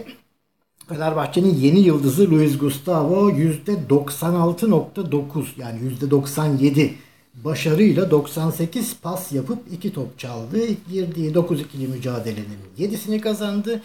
Fenerbahçe'nin 0.89 1.55
yeni 1.55 1.79
yıldızı 1.79 2.31
Luis 2.31 2.57
Gustavo 2.57 3.31
%96.9 3.31 5.45
yani 5.57 5.79
%97 6.01 6.89
başarıyla 7.35 8.11
98 8.11 8.95
pas 9.01 9.31
yapıp 9.31 9.59
2 9.71 9.93
top 9.93 10.19
çaldı. 10.19 10.57
Girdiği 10.91 11.33
9 11.33 11.61
ikili 11.61 11.87
mücadelenin 11.87 12.57
7'sini 12.79 13.21
kazandı. 13.21 13.81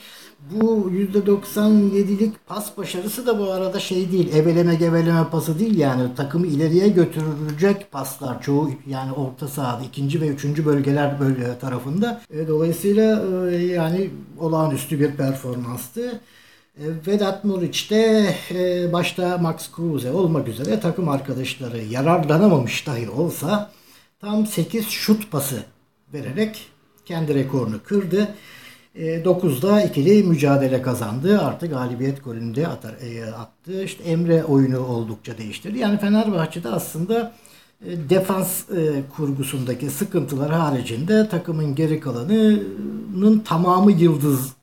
Bu 0.50 0.90
%97'lik 0.90 2.46
pas 2.46 2.78
başarısı 2.78 3.26
da 3.26 3.38
bu 3.38 3.52
arada 3.52 3.80
şey 3.80 4.12
değil. 4.12 4.34
Eveleme 4.34 4.74
geveleme 4.74 5.24
pası 5.30 5.58
değil 5.58 5.78
yani 5.78 6.14
takımı 6.16 6.46
ileriye 6.46 6.88
götürecek 6.88 7.92
paslar 7.92 8.42
çoğu 8.42 8.70
yani 8.86 9.12
orta 9.12 9.48
sahada 9.48 9.84
ikinci 9.84 10.20
ve 10.20 10.28
üçüncü 10.28 10.66
bölgeler 10.66 11.20
bölge 11.20 11.58
tarafında. 11.60 12.22
E, 12.30 12.48
dolayısıyla 12.48 13.24
e, 13.50 13.56
yani 13.56 14.10
olağanüstü 14.38 15.00
bir 15.00 15.10
performanstı. 15.10 16.20
E, 16.80 16.84
Vedat 17.06 17.44
Muriç 17.44 17.90
de 17.90 18.34
e, 18.50 18.92
başta 18.92 19.38
Max 19.38 19.72
Kruse 19.72 20.10
olmak 20.10 20.48
üzere 20.48 20.80
takım 20.80 21.08
arkadaşları 21.08 21.78
yararlanamamış 21.78 22.86
dahi 22.86 23.10
olsa 23.10 23.70
tam 24.20 24.46
8 24.46 24.88
şut 24.88 25.30
pası 25.30 25.62
vererek 26.12 26.66
kendi 27.04 27.34
rekorunu 27.34 27.82
kırdı. 27.84 28.28
E, 28.94 29.22
9'da 29.22 29.82
ikili 29.82 30.22
mücadele 30.22 30.82
kazandı. 30.82 31.40
Artık 31.40 31.70
galibiyet 31.70 32.24
golünü 32.24 32.54
de 32.54 32.68
atar, 32.68 32.94
e, 33.02 33.32
attı. 33.32 33.84
İşte 33.84 34.04
Emre 34.04 34.44
oyunu 34.44 34.86
oldukça 34.86 35.38
değiştirdi. 35.38 35.78
Yani 35.78 35.98
Fenerbahçe'de 35.98 36.68
aslında 36.68 37.32
defans 37.80 38.62
kurgusundaki 39.16 39.90
sıkıntılar 39.90 40.52
haricinde 40.52 41.28
takımın 41.28 41.74
geri 41.74 42.00
kalanının 42.00 43.38
tamamı 43.38 43.92
yıldız 43.92 44.55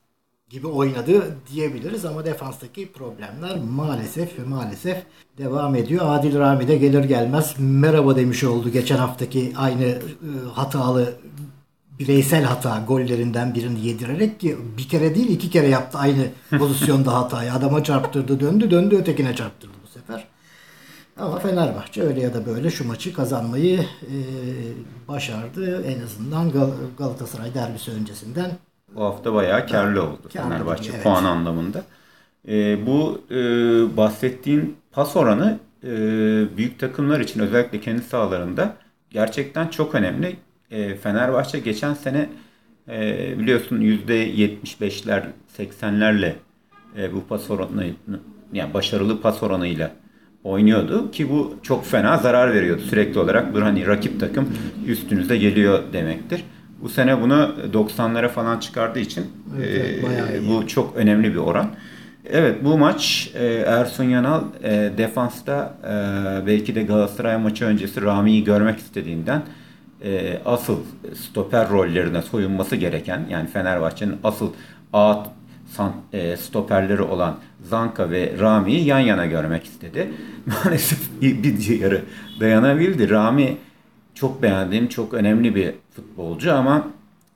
gibi 0.53 0.67
oynadı 0.67 1.37
diyebiliriz 1.51 2.05
ama 2.05 2.25
defanstaki 2.25 2.91
problemler 2.91 3.59
maalesef 3.59 4.39
ve 4.39 4.43
maalesef 4.43 5.03
devam 5.37 5.75
ediyor. 5.75 6.05
Adil 6.05 6.39
Rami 6.39 6.67
de 6.67 6.77
gelir 6.77 7.03
gelmez 7.03 7.55
merhaba 7.57 8.15
demiş 8.15 8.43
oldu 8.43 8.69
geçen 8.69 8.97
haftaki 8.97 9.53
aynı 9.57 9.83
e, 9.83 9.99
hatalı 10.53 11.13
bireysel 11.99 12.43
hata 12.43 12.83
gollerinden 12.87 13.55
birini 13.55 13.87
yedirerek 13.87 14.39
ki 14.39 14.57
bir 14.77 14.87
kere 14.87 15.15
değil 15.15 15.29
iki 15.29 15.49
kere 15.49 15.67
yaptı 15.67 15.97
aynı 15.97 16.27
pozisyonda 16.59 17.13
hatayı. 17.13 17.53
Adama 17.53 17.83
çarptırdı 17.83 18.39
döndü 18.39 18.71
döndü 18.71 18.95
ötekine 18.95 19.35
çarptırdı 19.35 19.73
bu 19.83 19.87
sefer. 19.87 20.27
Ama 21.17 21.39
Fenerbahçe 21.39 22.01
öyle 22.01 22.21
ya 22.21 22.33
da 22.33 22.45
böyle 22.45 22.69
şu 22.69 22.87
maçı 22.87 23.13
kazanmayı 23.13 23.79
e, 24.01 24.17
başardı. 25.07 25.83
En 25.83 26.01
azından 26.01 26.49
Gal- 26.49 26.97
Galatasaray 26.97 27.53
derbisi 27.53 27.91
öncesinden 27.91 28.51
Bu 28.95 29.03
hafta 29.03 29.33
bayağı 29.33 29.67
karlı 29.67 30.03
oldu 30.03 30.19
Karlı 30.33 30.49
Fenerbahçe 30.49 30.91
evet. 30.93 31.03
puan 31.03 31.23
anlamında. 31.23 31.83
Ee, 32.47 32.85
bu 32.85 33.21
e, 33.31 33.37
bahsettiğin 33.97 34.77
pas 34.91 35.15
oranı 35.15 35.59
e, 35.83 35.89
büyük 36.57 36.79
takımlar 36.79 37.19
için 37.19 37.39
özellikle 37.39 37.81
kendi 37.81 38.01
sahalarında 38.01 38.75
gerçekten 39.09 39.67
çok 39.67 39.95
önemli. 39.95 40.35
E, 40.71 40.95
Fenerbahçe 40.95 41.59
geçen 41.59 41.93
sene 41.93 42.29
E, 42.89 43.39
biliyorsun 43.39 43.81
%75'ler 43.81 45.23
80'lerle 45.57 46.33
e, 46.97 47.13
bu 47.13 47.27
pas 47.27 47.49
oranı 47.49 47.85
yani 48.53 48.73
başarılı 48.73 49.21
pas 49.21 49.43
oranıyla 49.43 49.91
oynuyordu 50.43 51.11
ki 51.11 51.29
bu 51.29 51.55
çok 51.63 51.85
fena 51.85 52.17
zarar 52.17 52.53
veriyordu 52.53 52.81
sürekli 52.81 53.19
olarak. 53.19 53.55
Bir 53.55 53.61
hani 53.61 53.87
rakip 53.87 54.19
takım 54.19 54.49
üstünüze 54.87 55.37
geliyor 55.37 55.83
demektir. 55.93 56.43
Bu 56.83 56.89
sene 56.89 57.21
bunu 57.21 57.55
90'lara 57.73 58.29
falan 58.29 58.59
çıkardığı 58.59 58.99
için 58.99 59.25
Evet, 59.57 60.03
e, 60.33 60.49
bu 60.49 60.67
çok 60.67 60.95
önemli 60.95 61.31
bir 61.31 61.39
oran. 61.39 61.67
Evet 62.29 62.63
bu 62.63 62.77
maç 62.77 63.31
e, 63.35 63.45
Ersun 63.45 64.03
Yanal 64.03 64.43
e, 64.63 64.91
defansta 64.97 65.73
e, 65.83 66.47
belki 66.47 66.75
de 66.75 66.83
Galatasaray 66.83 67.37
maçı 67.37 67.65
öncesi 67.65 68.01
Rami'yi 68.01 68.43
görmek 68.43 68.79
istediğinden 68.79 69.41
e, 70.03 70.39
asıl 70.45 70.77
stoper 71.15 71.69
rollerine 71.69 72.21
soyunması 72.21 72.75
gereken 72.75 73.25
yani 73.29 73.49
Fenerbahçe'nin 73.49 74.15
asıl 74.23 74.51
A 74.93 75.23
e, 76.13 76.37
stoperleri 76.37 77.01
olan 77.01 77.35
Zanka 77.63 78.09
ve 78.09 78.33
Rami'yi 78.39 78.85
yan 78.85 78.99
yana 78.99 79.25
görmek 79.25 79.63
istedi. 79.63 80.11
Maalesef 80.45 80.99
bir, 81.21 81.43
bir 81.43 81.79
yarı 81.79 82.01
dayanabildi. 82.39 83.09
Rami 83.09 83.57
çok 84.15 84.41
beğendiğim 84.41 84.87
çok 84.87 85.13
önemli 85.13 85.55
bir 85.55 85.73
futbolcu 85.95 86.53
ama 86.53 86.87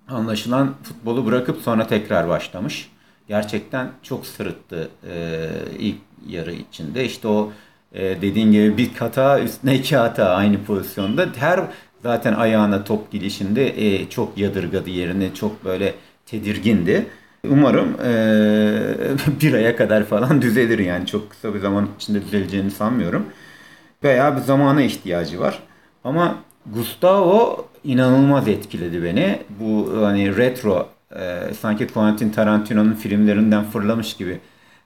anlaşılan 0.08 0.74
futbolu 0.84 1.26
bırakıp 1.26 1.62
sonra 1.62 1.88
tekrar 1.88 2.30
başlamış. 2.30 2.92
Gerçekten 3.28 3.92
çok 4.04 4.26
sırıttı 4.26 4.90
e, 5.10 5.50
ilk 5.80 5.98
yarı 6.28 6.54
içinde. 6.54 7.06
İşte 7.06 7.28
o 7.28 7.52
e, 7.94 8.22
dediğin 8.22 8.52
gibi 8.52 8.78
bir 8.78 8.94
hata 8.94 9.40
üstüne 9.40 9.76
iki 9.76 9.98
hata 9.98 10.30
aynı 10.30 10.64
pozisyonda. 10.64 11.28
Her 11.36 11.62
zaten 12.04 12.34
ayağına 12.34 12.84
top 12.84 13.12
gidişinde 13.12 13.86
e, 13.86 14.10
çok 14.10 14.38
yadırgadı 14.38 14.90
yerini. 14.90 15.34
Çok 15.34 15.66
böyle 15.66 15.94
tedirgindi. 16.26 17.06
Umarım 17.50 17.98
e, 18.06 18.12
bir 19.42 19.54
aya 19.54 19.76
kadar 19.76 20.04
falan 20.04 20.42
düzelir 20.42 20.80
yani 20.80 21.06
çok 21.06 21.30
kısa 21.30 21.54
bir 21.54 21.60
zaman 21.60 21.88
içinde 21.98 22.22
düzeleceğini 22.22 22.72
sanmıyorum. 22.72 23.26
Veya 24.04 24.36
bir 24.36 24.42
zamana 24.42 24.82
ihtiyacı 24.82 25.40
var. 25.40 25.60
Ama 26.04 26.36
Gustavo 26.74 27.68
inanılmaz 27.84 28.48
etkiledi 28.48 29.04
beni. 29.04 29.40
Bu 29.60 29.92
hani 30.06 30.38
retro 30.38 30.90
e, 31.16 31.54
sanki 31.60 31.88
Quentin 31.88 32.30
Tarantino'nun 32.30 32.94
filmlerinden 32.94 33.64
fırlamış 33.64 34.14
gibi 34.14 34.40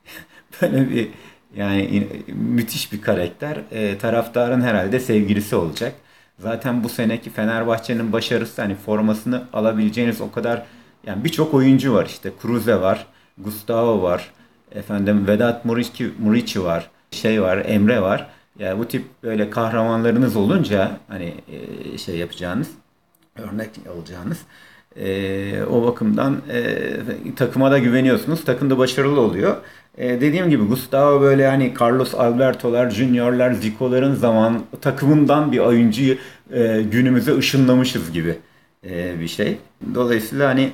böyle 0.62 0.90
bir 0.90 1.10
yani 1.56 2.08
müthiş 2.28 2.94
bir 2.94 3.02
karakter. 3.02 3.58
E, 3.72 3.98
taraftarın 3.98 4.62
herhalde 4.62 5.00
sevgilisi 5.00 5.56
olacak. 5.56 5.94
Zaten 6.40 6.84
bu 6.84 6.90
seneki 6.90 7.30
Fenerbahçe'nin 7.30 8.14
başarısı 8.14 8.62
hani 8.62 8.76
formasını 8.76 9.44
alabileceğiniz 9.54 10.22
o 10.22 10.32
kadar 10.32 10.64
yani 11.06 11.24
birçok 11.24 11.54
oyuncu 11.54 11.94
var 11.94 12.06
işte. 12.06 12.32
Cruze 12.42 12.82
var, 12.82 13.06
Gustavo 13.38 14.02
var, 14.04 14.32
efendim 14.72 15.28
Vedat 15.28 15.66
Murici, 15.66 16.12
Murici 16.20 16.64
var, 16.64 16.90
şey 17.12 17.42
var, 17.42 17.64
Emre 17.66 18.02
var. 18.02 18.28
Yani 18.60 18.80
bu 18.80 18.88
tip 18.88 19.06
böyle 19.24 19.50
kahramanlarınız 19.50 20.36
olunca 20.36 21.00
hani 21.08 21.34
e, 21.52 21.98
şey 21.98 22.18
yapacağınız, 22.18 22.68
örnek 23.36 23.70
alacağınız 23.96 24.38
e, 24.96 25.64
o 25.64 25.84
bakımdan 25.84 26.42
e, 26.52 27.36
takıma 27.36 27.72
da 27.72 27.80
güveniyorsunuz. 27.80 28.46
Takım 28.46 28.70
da 28.70 28.78
başarılı 28.78 29.22
oluyor. 29.22 29.56
E, 29.98 30.22
dediğim 30.22 30.50
gibi 30.50 30.64
Gustavo 30.64 31.22
böyle 31.22 31.48
hani 31.48 31.74
Carlos 31.82 32.16
Alberto'lar, 32.16 32.90
Junior'lar, 32.90 33.52
Zico'ların 33.52 34.16
zaman 34.16 34.62
takımından 34.82 35.52
bir 35.52 35.60
oyuncuyu 35.60 36.16
e, 36.52 36.82
günümüze 36.92 37.38
ışınlamışız 37.38 38.12
gibi 38.12 38.36
e, 38.84 39.20
bir 39.20 39.28
şey. 39.28 39.58
Dolayısıyla 39.96 40.50
hani 40.50 40.72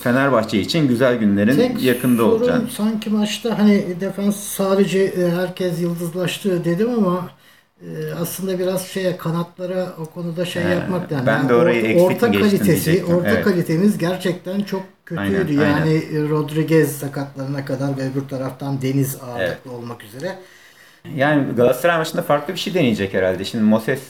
Fenerbahçe 0.00 0.60
için 0.60 0.88
güzel 0.88 1.16
günlerin 1.16 1.56
Tek 1.56 1.82
yakında 1.82 2.24
olacak. 2.24 2.62
sanki 2.76 3.10
maçta 3.10 3.58
hani 3.58 4.00
defans 4.00 4.36
sadece 4.36 4.98
e, 5.04 5.30
herkes 5.30 5.80
yıldızlaştı 5.80 6.64
dedim 6.64 6.88
ama 6.98 7.28
e, 7.82 7.86
aslında 8.20 8.58
biraz 8.58 8.86
şeye 8.86 9.16
kanatlara 9.16 9.94
o 10.00 10.04
konuda 10.04 10.44
şey 10.44 10.62
He, 10.64 10.68
yapmak 10.68 11.12
lazım. 11.12 11.26
ben 11.26 11.48
de 11.48 11.54
orayı 11.54 11.98
orta 12.00 12.26
geçtim 12.28 12.48
kalitesi, 12.50 12.84
diyecektim. 12.86 13.16
orta 13.16 13.28
Evet. 13.30 13.44
kalitemiz 13.44 13.98
gerçekten 13.98 14.60
çok 14.60 14.82
kötüydü. 15.06 15.60
Aynen, 15.60 15.70
yani 15.70 16.02
aynen. 16.12 16.30
Rodriguez 16.30 16.96
sakatlarına 16.98 17.64
kadar 17.64 17.96
ve 17.98 18.10
öbür 18.12 18.28
taraftan 18.28 18.82
Deniz 18.82 19.16
ağırlıklı 19.22 19.44
Evet. 19.44 19.66
olmak 19.66 20.04
üzere. 20.04 20.38
Yani 21.16 21.54
Galatasaray 21.56 21.98
maçında 21.98 22.22
farklı 22.22 22.54
bir 22.54 22.58
şey 22.58 22.74
deneyecek 22.74 23.14
herhalde. 23.14 23.44
Şimdi 23.44 23.64
Moses 23.64 24.00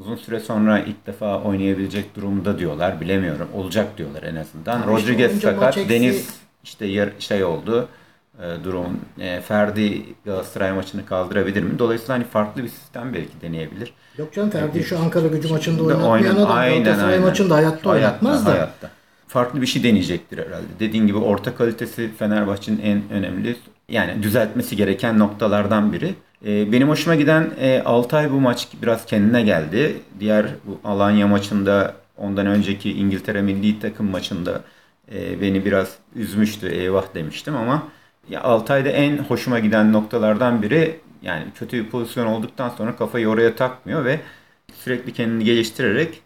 uzun 0.00 0.16
süre 0.16 0.40
sonra 0.40 0.78
ilk 0.78 1.06
defa 1.06 1.40
oynayabilecek 1.42 2.16
durumda 2.16 2.58
diyorlar. 2.58 3.00
Bilemiyorum. 3.00 3.48
Olacak 3.54 3.98
diyorlar 3.98 4.22
en 4.22 4.36
azından. 4.36 4.78
İşte 4.80 4.90
Rodriguez 4.92 5.30
olunca 5.30 5.48
sakat. 5.48 5.62
maç 5.62 5.76
eksi- 5.76 5.88
Deniz 5.88 6.28
işte 6.64 6.86
yer, 6.86 7.10
şey 7.18 7.44
oldu. 7.44 7.88
E, 8.42 8.64
durum. 8.64 9.00
E, 9.20 9.40
Ferdi 9.40 10.02
Galatasaray 10.24 10.72
maçını 10.72 11.06
kaldırabilir 11.06 11.62
mi? 11.62 11.78
Dolayısıyla 11.78 12.14
hani 12.14 12.24
farklı 12.24 12.62
bir 12.62 12.68
sistem 12.68 13.14
belki 13.14 13.40
deneyebilir. 13.42 13.92
Yok 14.18 14.32
canım 14.34 14.50
Ferdi 14.50 14.84
şu 14.84 14.98
Ankara 14.98 15.26
gücü 15.26 15.48
maçında 15.48 15.82
oynatmayan 15.82 16.36
adam 16.36 16.84
Galatasaray 16.84 17.18
maçında 17.18 17.54
hayatta, 17.54 17.90
oynatmaz 17.90 18.46
da. 18.46 18.50
hayatta. 18.52 18.90
Farklı 19.28 19.62
bir 19.62 19.66
şey 19.66 19.82
deneyecektir 19.82 20.38
herhalde. 20.38 20.66
Dediğin 20.80 21.06
gibi 21.06 21.18
orta 21.18 21.54
kalitesi 21.54 22.10
Fenerbahçe'nin 22.18 22.80
en 22.82 23.02
önemli 23.10 23.56
yani 23.88 24.22
düzeltmesi 24.22 24.76
gereken 24.76 25.18
noktalardan 25.18 25.92
biri. 25.92 26.14
Ee, 26.46 26.72
benim 26.72 26.88
hoşuma 26.88 27.16
giden 27.16 27.50
e, 27.60 27.82
Altay 27.84 28.30
bu 28.30 28.40
maç 28.40 28.68
biraz 28.82 29.06
kendine 29.06 29.42
geldi. 29.42 29.96
Diğer 30.20 30.46
bu 30.64 30.80
Alanya 30.88 31.28
maçında 31.28 31.94
ondan 32.16 32.46
önceki 32.46 32.92
İngiltere 32.92 33.42
milli 33.42 33.80
takım 33.80 34.10
maçında 34.10 34.60
e, 35.12 35.40
beni 35.40 35.64
biraz 35.64 35.98
üzmüştü. 36.14 36.68
Eyvah 36.68 37.14
demiştim 37.14 37.56
ama 37.56 37.88
Altay'da 38.42 38.88
en 38.88 39.18
hoşuma 39.18 39.58
giden 39.58 39.92
noktalardan 39.92 40.62
biri 40.62 41.00
yani 41.22 41.44
kötü 41.54 41.84
bir 41.84 41.90
pozisyon 41.90 42.26
olduktan 42.26 42.68
sonra 42.68 42.96
kafayı 42.96 43.28
oraya 43.28 43.56
takmıyor 43.56 44.04
ve 44.04 44.20
sürekli 44.74 45.12
kendini 45.12 45.44
geliştirerek 45.44 46.22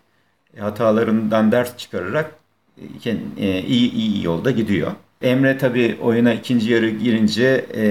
e, 0.57 0.61
hatalarından 0.61 1.53
ders 1.53 1.77
çıkararak 1.77 2.35
iyi 3.66 3.92
iyi 3.92 4.24
yolda 4.24 4.50
gidiyor. 4.50 4.92
Emre 5.25 5.59
tabii 5.59 5.99
oyuna 6.03 6.33
ikinci 6.35 6.73
yarı 6.73 6.89
girince 6.91 7.67
e, 7.75 7.83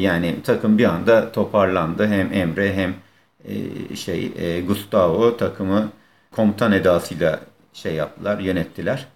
yani 0.00 0.36
takım 0.44 0.78
bir 0.78 0.84
anda 0.84 1.32
toparlandı. 1.32 2.06
Hem 2.06 2.32
Emre 2.32 2.74
hem 2.74 2.94
e, 3.44 3.96
şey 3.96 4.32
e, 4.38 4.60
Gustavo 4.60 5.36
takımı 5.36 5.92
komutan 6.30 6.72
edasıyla 6.72 7.40
şey 7.72 7.94
yaptılar, 7.94 8.38
yönettiler. 8.38 9.06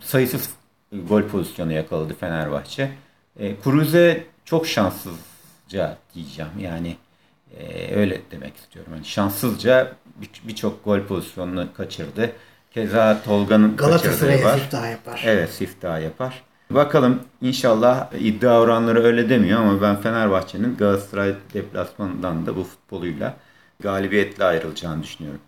Sayısız 0.00 0.50
gol 0.92 1.22
pozisyonu 1.22 1.72
yakaladı 1.72 2.14
Fenerbahçe. 2.20 2.90
E, 3.40 3.52
Cruze 3.64 4.24
çok 4.44 4.66
şanssızca 4.66 5.96
diyeceğim. 6.14 6.50
Yani 6.60 6.96
e, 7.58 7.94
öyle 7.96 8.20
demek 8.30 8.56
istiyorum. 8.56 8.92
Yani 8.94 9.04
şanssızca 9.04 9.92
bir- 10.16 10.48
birçok 10.48 10.84
gol 10.84 11.00
pozisyonunu 11.00 11.68
kaçırdı. 11.76 12.30
Keza 12.74 13.22
Tolga'nın 13.24 13.76
Galatasaray'a 13.76 14.38
siftah 14.58 14.90
yapar. 14.90 15.22
Evet 15.26 15.50
siftah 15.50 16.02
yapar. 16.02 16.42
Bakalım 16.70 17.20
inşallah 17.42 18.12
iddia 18.20 18.60
oranları 18.60 19.02
öyle 19.02 19.28
demiyor 19.28 19.60
ama 19.60 19.82
ben 19.82 19.96
Fenerbahçe'nin 20.00 20.76
Galatasaray 20.76 21.34
deplasmanından 21.54 22.46
da 22.46 22.56
bu 22.56 22.64
futboluyla 22.64 23.36
galibiyetle 23.80 24.44
ayrılacağını 24.44 25.02
düşünüyorum. 25.02 25.40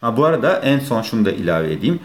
Ha 0.00 0.16
bu 0.16 0.24
arada 0.24 0.58
en 0.58 0.78
son 0.78 1.02
şunu 1.02 1.24
da 1.24 1.32
ilave 1.32 1.72
edeyim. 1.72 2.00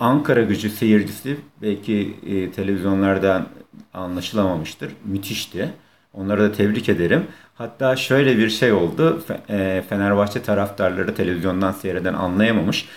Ankara 0.00 0.42
gücü 0.42 0.70
seyircisi 0.70 1.36
belki 1.62 2.16
e, 2.26 2.50
televizyonlardan 2.52 3.46
anlaşılamamıştır. 3.94 4.92
Müthişti. 5.04 5.72
Onları 6.14 6.42
da 6.42 6.52
tebrik 6.52 6.88
ederim. 6.88 7.26
Hatta 7.54 7.96
şöyle 7.96 8.38
bir 8.38 8.50
şey 8.50 8.72
oldu. 8.72 9.22
E, 9.50 9.84
Fenerbahçe 9.88 10.42
taraftarları 10.42 11.14
televizyondan 11.14 11.72
seyreden 11.72 12.14
anlayamamış. 12.14 12.88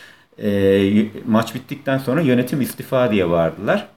E, 0.43 1.05
maç 1.25 1.55
bittikten 1.55 1.97
sonra 1.97 2.21
yönetim 2.21 2.61
istifa 2.61 3.11
diye 3.11 3.29
bağırdılar. 3.29 3.87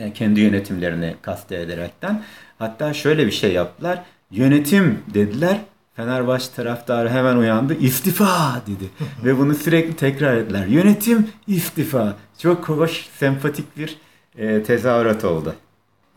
E, 0.00 0.12
kendi 0.12 0.40
yönetimlerini 0.40 1.14
kastı 1.22 1.54
ederekten. 1.54 2.22
Hatta 2.58 2.94
şöyle 2.94 3.26
bir 3.26 3.32
şey 3.32 3.52
yaptılar. 3.52 4.02
Yönetim 4.30 4.98
dediler. 5.14 5.60
Fenerbahçe 5.96 6.46
taraftarı 6.56 7.10
hemen 7.10 7.36
uyandı. 7.36 7.74
İstifa 7.74 8.62
dedi. 8.66 8.90
Ve 9.24 9.38
bunu 9.38 9.54
sürekli 9.54 9.96
tekrar 9.96 10.36
ettiler. 10.36 10.66
Yönetim 10.66 11.28
istifa. 11.46 12.16
Çok 12.38 12.68
hoş, 12.68 13.08
sempatik 13.18 13.76
bir 13.76 13.98
e, 14.38 14.62
tezahürat 14.62 15.24
oldu. 15.24 15.54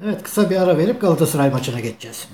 Evet 0.04 0.24
kısa 0.24 0.50
bir 0.50 0.62
ara 0.62 0.78
verip 0.78 1.02
Galatasaray 1.02 1.52
maçına 1.52 1.80
geçeceğiz. 1.80 2.28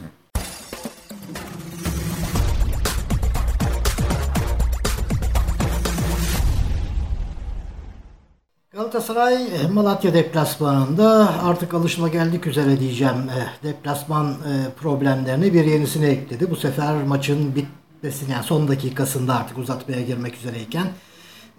Galatasaray 9.08 9.44
eh, 9.44 9.70
Malatya 9.70 10.14
deplasmanında 10.14 11.34
artık 11.44 11.74
alışılageldik 11.74 12.48
üzere 12.48 12.80
diyeceğim 12.80 13.30
eh, 13.38 13.64
deplasman 13.64 14.28
eh, 14.28 14.36
problemlerine 14.82 15.54
bir 15.54 15.66
yenisini 15.66 16.06
ekledi. 16.06 16.52
Bu 16.52 16.56
sefer 16.56 17.04
maçın 17.04 17.56
bitmesini 17.56 18.32
yani 18.32 18.44
son 18.44 18.68
dakikasında 18.68 19.36
artık 19.36 19.58
uzatmaya 19.58 20.02
girmek 20.02 20.36
üzereyken 20.36 20.88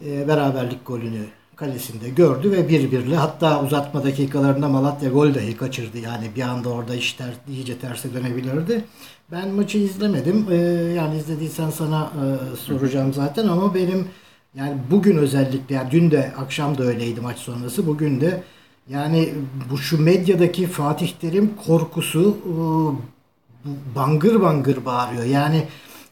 beraberlik 0.00 0.86
golünü 0.86 1.26
kalesinde 1.56 2.08
gördü 2.08 2.50
ve 2.52 2.68
bir 2.68 2.92
birle 2.92 3.16
hatta 3.16 3.62
uzatma 3.62 4.04
dakikalarında 4.04 4.68
Malatya 4.68 5.10
gol 5.10 5.34
dahi 5.34 5.56
kaçırdı. 5.56 5.98
Yani 5.98 6.30
bir 6.36 6.42
anda 6.42 6.68
orada 6.68 6.94
iş 6.94 7.12
ter, 7.12 7.34
iyice 7.48 7.78
terse 7.78 8.14
dönebilirdi. 8.14 8.84
Ben 9.32 9.48
maçı 9.48 9.78
izlemedim. 9.78 10.46
Yani 10.96 11.16
izlediysen 11.16 11.70
sana 11.70 12.02
e, 12.02 12.56
soracağım 12.56 13.14
zaten 13.14 13.48
ama 13.48 13.74
benim 13.74 14.08
yani 14.54 14.76
bugün 14.90 15.16
özellikle 15.16 15.74
yani 15.74 15.90
dün 15.90 16.10
de 16.10 16.32
akşam 16.38 16.78
da 16.78 16.82
öyleydi 16.82 17.20
maç 17.20 17.38
sonrası. 17.38 17.86
Bugün 17.86 18.20
de 18.20 18.42
yani 18.88 19.28
bu 19.70 19.78
şu 19.78 20.02
medyadaki 20.02 20.66
Fatih 20.66 21.12
Terim 21.20 21.50
korkusu 21.66 22.36
e, 22.44 22.54
bangır 23.94 24.40
bangır 24.40 24.84
bağırıyor. 24.84 25.24
Yani 25.24 25.64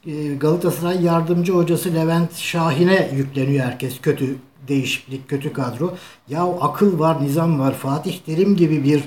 e, 0.06 0.34
Galatasaray 0.34 1.04
yardımcı 1.04 1.52
hocası 1.52 1.94
Levent 1.94 2.36
Şahin'e 2.36 3.10
yükleniyor 3.14 3.66
herkes. 3.66 4.00
Kötü 4.00 4.36
değişiklik, 4.68 5.28
kötü 5.28 5.52
kadro. 5.52 5.94
Ya 6.28 6.44
akıl 6.44 6.98
var, 6.98 7.24
nizam 7.24 7.60
var. 7.60 7.74
Fatih 7.74 8.18
Terim 8.26 8.56
gibi 8.56 8.84
bir 8.84 9.02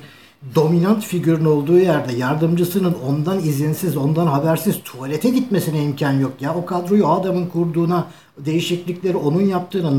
dominant 0.55 1.03
figürün 1.03 1.45
olduğu 1.45 1.79
yerde 1.79 2.13
yardımcısının 2.13 2.95
ondan 3.07 3.39
izinsiz, 3.39 3.97
ondan 3.97 4.27
habersiz 4.27 4.83
tuvalete 4.83 5.29
gitmesine 5.29 5.83
imkan 5.83 6.11
yok. 6.11 6.33
Ya 6.41 6.55
o 6.55 6.65
kadroyu 6.65 7.07
adamın 7.07 7.47
kurduğuna, 7.47 8.07
değişiklikleri 8.37 9.17
onun 9.17 9.41
yaptığına 9.41 9.91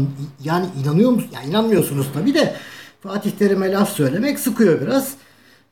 yani 0.45 0.67
inanıyor 0.85 1.11
musun? 1.11 1.31
Ya 1.35 1.43
inanmıyorsunuz 1.43 2.07
tabii 2.15 2.35
de 2.35 2.55
Fatih 3.01 3.31
Terim'e 3.31 3.73
laf 3.73 3.91
söylemek 3.91 4.39
sıkıyor 4.39 4.81
biraz. 4.81 5.15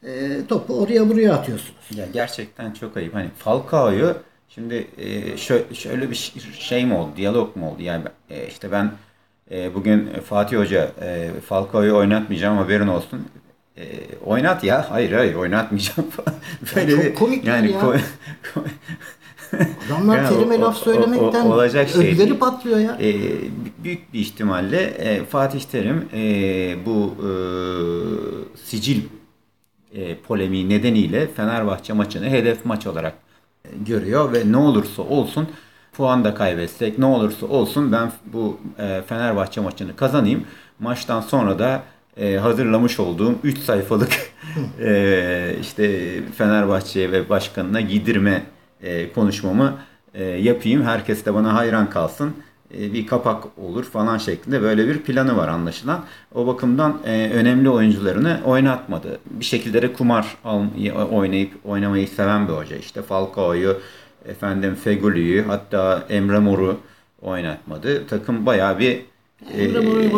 E, 0.02 0.46
topu 0.48 0.80
oraya 0.80 1.08
buraya 1.08 1.34
atıyorsunuz. 1.34 1.74
Ya 1.96 2.06
gerçekten 2.12 2.72
çok 2.72 2.96
ayıp. 2.96 3.14
Hani 3.14 3.28
Falcao'yu 3.38 4.16
şimdi 4.48 4.86
e, 4.98 5.36
şöyle, 5.36 5.74
şöyle 5.74 6.10
bir 6.10 6.32
şey 6.58 6.86
mi 6.86 6.94
oldu, 6.94 7.10
diyalog 7.16 7.56
mu 7.56 7.70
oldu? 7.70 7.82
Yani 7.82 8.04
e, 8.30 8.46
işte 8.46 8.72
ben 8.72 8.92
e, 9.50 9.74
bugün 9.74 10.08
Fatih 10.24 10.56
Hoca 10.56 10.92
e, 11.02 11.30
Falcao'yu 11.46 11.96
oynatmayacağım 11.96 12.58
haberin 12.58 12.88
olsun. 12.88 13.26
E, 13.76 13.84
oynat 14.24 14.64
ya. 14.64 14.86
Hayır 14.90 15.12
hayır 15.12 15.34
oynatmayacağım 15.34 16.08
Böyle 16.76 16.92
ya 16.92 16.96
çok 16.96 17.04
bir, 17.04 17.14
komik 17.14 17.44
yani 17.44 17.72
ya. 17.72 17.80
Ko- 17.80 18.00
Adamlar 19.86 20.16
yani 20.22 20.28
kelime 20.28 20.60
laf 20.60 20.76
söylemekten 20.76 21.46
o, 21.46 21.48
o, 21.48 21.52
olacak 21.54 21.88
şey 21.88 22.14
ödleri 22.14 22.38
patlıyor 22.38 22.78
ya. 22.78 22.98
E, 23.00 23.14
büyük 23.84 24.12
bir 24.14 24.20
ihtimalle 24.20 24.82
e, 24.82 25.24
Fatih 25.24 25.60
Terim 25.60 26.08
e, 26.14 26.76
bu 26.86 27.14
e, 27.20 27.30
sicil 28.64 29.00
e, 29.94 30.16
polemiği 30.16 30.68
nedeniyle 30.68 31.26
Fenerbahçe 31.26 31.92
maçını 31.92 32.30
hedef 32.30 32.64
maç 32.64 32.86
olarak 32.86 33.14
e, 33.64 33.68
görüyor 33.86 34.32
ve 34.32 34.52
ne 34.52 34.56
olursa 34.56 35.02
olsun 35.02 35.48
puan 35.92 36.24
da 36.24 36.34
kaybetsek 36.34 36.98
ne 36.98 37.06
olursa 37.06 37.46
olsun 37.46 37.92
ben 37.92 38.12
bu 38.32 38.58
e, 38.78 39.02
Fenerbahçe 39.06 39.60
maçını 39.60 39.96
kazanayım. 39.96 40.44
Maçtan 40.78 41.20
sonra 41.20 41.58
da 41.58 41.82
e, 42.16 42.36
hazırlamış 42.36 43.00
olduğum 43.00 43.34
3 43.44 43.58
sayfalık 43.58 44.12
e, 44.80 45.56
işte 45.60 46.12
Fenerbahçe'ye 46.38 47.12
ve 47.12 47.28
başkanına 47.28 47.80
giydirme 47.80 48.42
e, 48.82 49.12
konuşmamı 49.12 49.74
e, 50.14 50.24
yapayım. 50.24 50.82
Herkes 50.82 51.24
de 51.24 51.34
bana 51.34 51.54
hayran 51.54 51.90
kalsın. 51.90 52.34
E, 52.78 52.92
bir 52.92 53.06
kapak 53.06 53.44
olur 53.58 53.84
falan 53.84 54.18
şeklinde 54.18 54.62
böyle 54.62 54.88
bir 54.88 54.98
planı 54.98 55.36
var 55.36 55.48
anlaşılan. 55.48 56.04
O 56.34 56.46
bakımdan 56.46 56.98
e, 57.06 57.30
önemli 57.34 57.68
oyuncularını 57.70 58.40
oynatmadı. 58.44 59.18
Bir 59.30 59.44
şekilde 59.44 59.82
de 59.82 59.92
kumar 59.92 60.36
oynayıp 61.10 61.52
oynamayı 61.64 62.08
seven 62.08 62.48
bir 62.48 62.52
hoca. 62.52 62.76
İşte 62.76 63.02
Falcao'yu, 63.02 63.76
efendim 64.26 64.74
Fegüli'yi 64.74 65.42
hatta 65.42 66.06
Emre 66.08 66.38
Mor'u 66.38 66.80
oynatmadı. 67.22 68.06
Takım 68.06 68.46
bayağı 68.46 68.78
bir 68.78 69.00
e, 69.52 69.62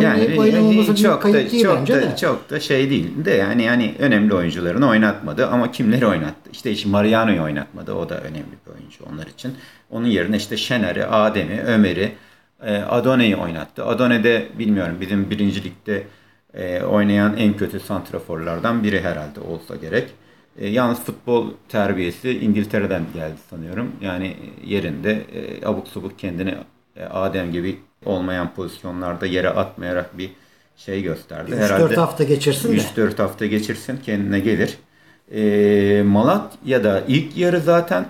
yani 0.03 0.97
çok 0.97 1.25
da 1.25 1.49
çok 1.49 1.89
da 1.89 2.03
de. 2.03 2.17
çok 2.17 2.51
da 2.51 2.61
şey 2.61 2.91
değil 2.91 3.25
de 3.25 3.31
yani 3.31 3.63
yani 3.63 3.95
önemli 3.99 4.35
oyuncularını 4.35 4.89
oynatmadı 4.89 5.47
ama 5.47 5.73
kimleri 5.73 6.07
oynattı? 6.07 6.51
İşte 6.53 6.71
işte 6.71 6.89
Mariano'yu 6.89 7.43
oynatmadı. 7.43 7.93
O 7.93 8.09
da 8.09 8.21
önemli 8.21 8.45
bir 8.67 8.73
oyuncu 8.73 9.05
onlar 9.13 9.27
için. 9.27 9.55
Onun 9.91 10.07
yerine 10.07 10.37
işte 10.37 10.57
Şener'i, 10.57 11.07
Adem'i, 11.07 11.61
Ömer'i, 11.61 12.13
e, 12.63 12.77
Adone'yi 12.77 13.37
oynattı. 13.37 13.85
Adone 13.85 14.25
de 14.25 14.49
bilmiyorum 14.59 14.97
bizim 15.01 15.31
birincilikte 15.31 16.07
e, 16.55 16.83
oynayan 16.83 17.37
en 17.37 17.57
kötü 17.57 17.81
santraforlardan 17.81 18.83
biri 18.85 19.01
herhalde 19.01 19.41
olsa 19.41 19.77
gerek. 19.77 20.09
E, 20.59 20.69
yalnız 20.69 21.01
futbol 21.01 21.51
terbiyesi 21.69 22.39
İngiltere'den 22.39 23.03
geldi 23.15 23.37
sanıyorum. 23.51 23.93
Yani 24.01 24.37
yerinde 24.65 25.23
abuk 25.65 25.89
subuk 25.89 26.19
kendini 26.19 26.55
Adem 27.11 27.53
gibi 27.53 27.79
olmayan 28.07 28.55
pozisyonlarda 28.55 29.27
yere 29.27 29.49
atmayarak 29.49 30.19
bir 30.19 30.31
şey 30.77 31.03
gösterdi. 31.03 31.51
3-4 31.51 31.57
Herhalde 31.57 31.95
hafta 31.95 32.25
geçirsin 32.25 32.79
3-4 32.97 33.17
hafta 33.17 33.47
geçirsin 33.47 33.99
kendine 34.05 34.41
gelir. 34.41 34.79
E, 35.35 36.03
Malatya'da 36.03 37.03
ilk 37.09 37.37
yarı 37.37 37.61
zaten 37.61 38.07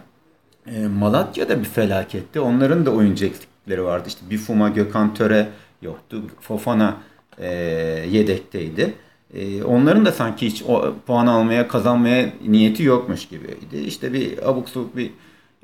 e, 0.67 0.87
Malatya'da 0.87 1.61
bir 1.61 1.65
felaketti. 1.65 2.41
Onların 2.41 2.87
da 2.87 2.91
oyuncu 2.91 3.27
eksiklikleri 3.27 3.85
vardı. 3.85 4.05
İşte 4.09 4.31
Bifuma, 4.31 4.69
Gökhan 4.69 5.15
Töre 5.15 5.49
yoktu. 5.83 6.23
Fofana 6.41 6.97
e, 7.39 7.49
yedekteydi. 8.11 8.95
E, 9.35 9.63
onların 9.63 10.07
da 10.07 10.13
sanki 10.13 10.47
hiç 10.47 10.63
o, 10.63 10.95
puan 11.07 11.27
almaya, 11.27 11.69
kazanmaya 11.69 12.33
niyeti 12.47 12.83
yokmuş 12.83 13.29
gibiydi. 13.29 13.79
İşte 13.87 14.13
bir 14.13 14.51
abuk 14.51 14.69
subuk 14.69 14.97
bir 14.97 15.11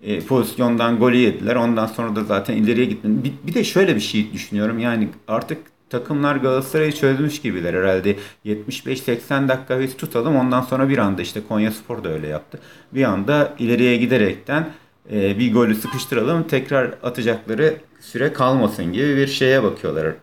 e, 0.03 0.21
pozisyondan 0.21 0.99
golü 0.99 1.17
yediler. 1.17 1.57
Ondan 1.57 1.87
sonra 1.87 2.17
da 2.17 2.25
zaten 2.25 2.57
ileriye 2.57 2.87
gitmedi. 2.87 3.25
Bir, 3.25 3.49
bir 3.49 3.55
de 3.55 3.65
şöyle 3.65 3.95
bir 3.95 4.01
şey 4.01 4.33
düşünüyorum. 4.33 4.79
Yani 4.79 5.09
artık 5.29 5.59
takımlar 5.91 6.37
Galatasaray'ı 6.37 6.93
çözmüş 6.93 7.41
gibiler 7.41 7.75
herhalde. 7.75 8.17
75-80 8.45 9.49
dakika 9.49 9.81
biz 9.81 9.97
tutalım. 9.97 10.37
Ondan 10.37 10.63
sonra 10.63 10.89
bir 10.89 10.99
anda 10.99 11.23
işte 11.23 11.41
Konya 11.49 11.71
Spor 11.71 12.05
da 12.05 12.09
öyle 12.09 12.27
yaptı. 12.27 12.59
Bir 12.93 13.05
anda 13.05 13.55
ileriye 13.59 13.97
giderekten 13.97 14.71
e, 15.13 15.39
bir 15.39 15.53
golü 15.53 15.75
sıkıştıralım. 15.75 16.43
Tekrar 16.43 16.95
atacakları 17.03 17.77
süre 18.01 18.33
kalmasın 18.33 18.93
gibi 18.93 19.17
bir 19.17 19.27
şeye 19.27 19.63
bakıyorlar 19.63 20.07
e, 20.07 20.15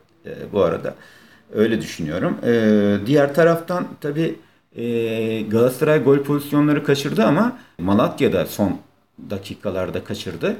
bu 0.53 0.61
arada. 0.61 0.95
Öyle 1.53 1.81
düşünüyorum. 1.81 2.37
E, 2.45 2.97
diğer 3.05 3.35
taraftan 3.35 3.87
tabii 4.01 4.35
e, 4.75 5.41
Galatasaray 5.41 6.03
gol 6.03 6.17
pozisyonları 6.23 6.83
kaçırdı 6.83 7.23
ama 7.23 7.59
Malatya'da 7.79 8.45
son 8.45 8.79
dakikalarda 9.29 10.03
kaçırdı. 10.03 10.57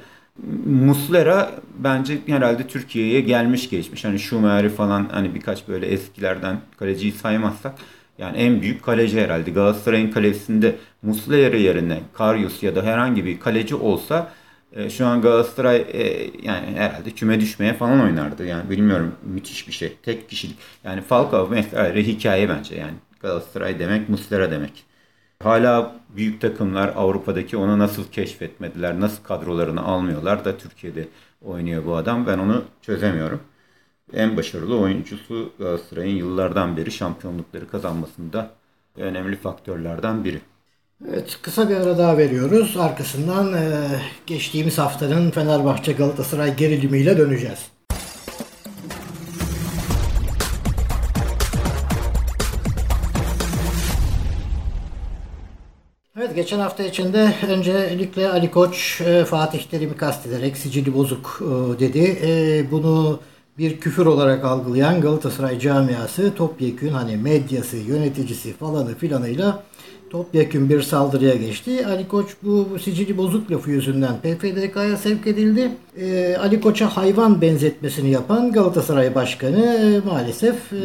Muslera 0.65 1.51
bence 1.77 2.17
herhalde 2.25 2.67
Türkiye'ye 2.67 3.21
gelmiş 3.21 3.69
geçmiş. 3.69 4.05
Hani 4.05 4.19
Schumacher'i 4.19 4.69
falan 4.69 5.09
hani 5.11 5.35
birkaç 5.35 5.67
böyle 5.67 5.85
eskilerden 5.85 6.61
kaleciyi 6.77 7.11
saymazsak 7.11 7.75
yani 8.17 8.37
en 8.37 8.61
büyük 8.61 8.83
kaleci 8.83 9.21
herhalde. 9.21 9.51
Galatasaray'ın 9.51 10.11
kalesinde 10.11 10.75
Muslera 11.01 11.57
yerine 11.57 12.01
Karius 12.13 12.63
ya 12.63 12.75
da 12.75 12.83
herhangi 12.83 13.25
bir 13.25 13.39
kaleci 13.39 13.75
olsa 13.75 14.31
e, 14.73 14.89
şu 14.89 15.05
an 15.05 15.21
Galatasaray 15.21 15.77
e, 15.93 16.29
yani 16.43 16.67
herhalde 16.75 17.11
küme 17.11 17.39
düşmeye 17.39 17.73
falan 17.73 18.01
oynardı. 18.01 18.45
Yani 18.45 18.69
bilmiyorum 18.69 19.15
müthiş 19.23 19.67
bir 19.67 19.73
şey. 19.73 19.97
Tek 20.03 20.29
kişilik. 20.29 20.57
Yani 20.83 21.01
Falcao 21.01 21.47
mesela 21.51 21.95
hikaye 21.95 22.49
bence 22.49 22.75
yani. 22.75 22.93
Galatasaray 23.21 23.79
demek 23.79 24.09
Muslera 24.09 24.51
demek. 24.51 24.88
Hala 25.43 25.95
büyük 26.15 26.41
takımlar 26.41 26.93
Avrupa'daki 26.95 27.57
onu 27.57 27.79
nasıl 27.79 28.11
keşfetmediler, 28.11 28.99
nasıl 28.99 29.23
kadrolarını 29.23 29.81
almıyorlar 29.81 30.45
da 30.45 30.57
Türkiye'de 30.57 31.07
oynuyor 31.45 31.85
bu 31.85 31.95
adam. 31.95 32.27
Ben 32.27 32.37
onu 32.37 32.63
çözemiyorum. 32.81 33.41
En 34.13 34.37
başarılı 34.37 34.79
oyuncusu 34.79 35.51
Galatasaray'ın 35.59 36.15
yıllardan 36.15 36.77
beri 36.77 36.91
şampiyonlukları 36.91 37.69
kazanmasında 37.69 38.51
önemli 38.97 39.35
faktörlerden 39.35 40.23
biri. 40.23 40.41
Evet 41.09 41.39
kısa 41.41 41.69
bir 41.69 41.75
ara 41.75 41.97
daha 41.97 42.17
veriyoruz. 42.17 42.77
Arkasından 42.77 43.55
geçtiğimiz 44.27 44.77
haftanın 44.77 45.31
Fenerbahçe 45.31 45.93
Galatasaray 45.93 46.55
gerilimiyle 46.55 47.17
döneceğiz. 47.17 47.78
Geçen 56.39 56.59
hafta 56.59 56.83
içinde 56.83 57.33
öncelikle 57.49 58.29
Ali 58.29 58.51
Koç 58.51 59.01
e, 59.01 59.25
Fatih 59.25 59.63
Terim'i 59.63 59.97
kastederek 59.97 60.57
sicili 60.57 60.93
bozuk 60.93 61.41
e, 61.41 61.79
dedi. 61.79 62.19
E, 62.23 62.71
bunu 62.71 63.19
bir 63.57 63.79
küfür 63.79 64.05
olarak 64.05 64.45
algılayan 64.45 65.01
Galatasaray 65.01 65.59
camiası 65.59 66.33
topyekün 66.35 66.89
hani 66.89 67.17
medyası, 67.17 67.77
yöneticisi 67.77 68.53
falanı 68.53 68.95
filanıyla 68.95 69.63
topyekün 70.09 70.69
bir 70.69 70.81
saldırıya 70.81 71.35
geçti. 71.35 71.87
Ali 71.87 72.07
Koç 72.07 72.27
bu, 72.43 72.67
bu 72.71 72.79
sicili 72.79 73.17
bozuk 73.17 73.51
lafı 73.51 73.71
yüzünden 73.71 74.17
PFDK'ya 74.17 74.97
sevk 74.97 75.27
edildi. 75.27 75.71
Ee, 75.97 76.37
Ali 76.39 76.61
Koç'a 76.61 76.97
hayvan 76.97 77.41
benzetmesini 77.41 78.09
yapan 78.09 78.51
Galatasaray 78.51 79.15
Başkanı 79.15 79.65
e, 79.65 80.07
maalesef 80.09 80.73
e, 80.73 80.77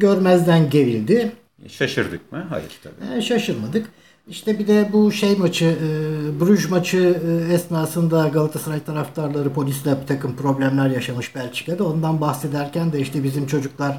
görmezden 0.00 0.70
gerildi. 0.70 1.32
Şaşırdık 1.68 2.32
mı? 2.32 2.46
Hayır 2.48 2.70
tabii. 2.82 3.18
E, 3.18 3.22
şaşırmadık. 3.22 3.86
İşte 4.30 4.58
bir 4.58 4.66
de 4.68 4.88
bu 4.92 5.12
şey 5.12 5.36
maçı, 5.36 5.64
e, 5.64 6.40
Bruges 6.40 6.70
maçı 6.70 7.20
e, 7.50 7.54
esnasında 7.54 8.28
Galatasaray 8.28 8.80
taraftarları 8.84 9.52
polisle 9.52 10.00
bir 10.02 10.06
takım 10.06 10.36
problemler 10.36 10.90
yaşamış 10.90 11.34
Belçika'da. 11.34 11.84
Ondan 11.84 12.20
bahsederken 12.20 12.92
de 12.92 13.00
işte 13.00 13.24
bizim 13.24 13.46
çocuklar 13.46 13.96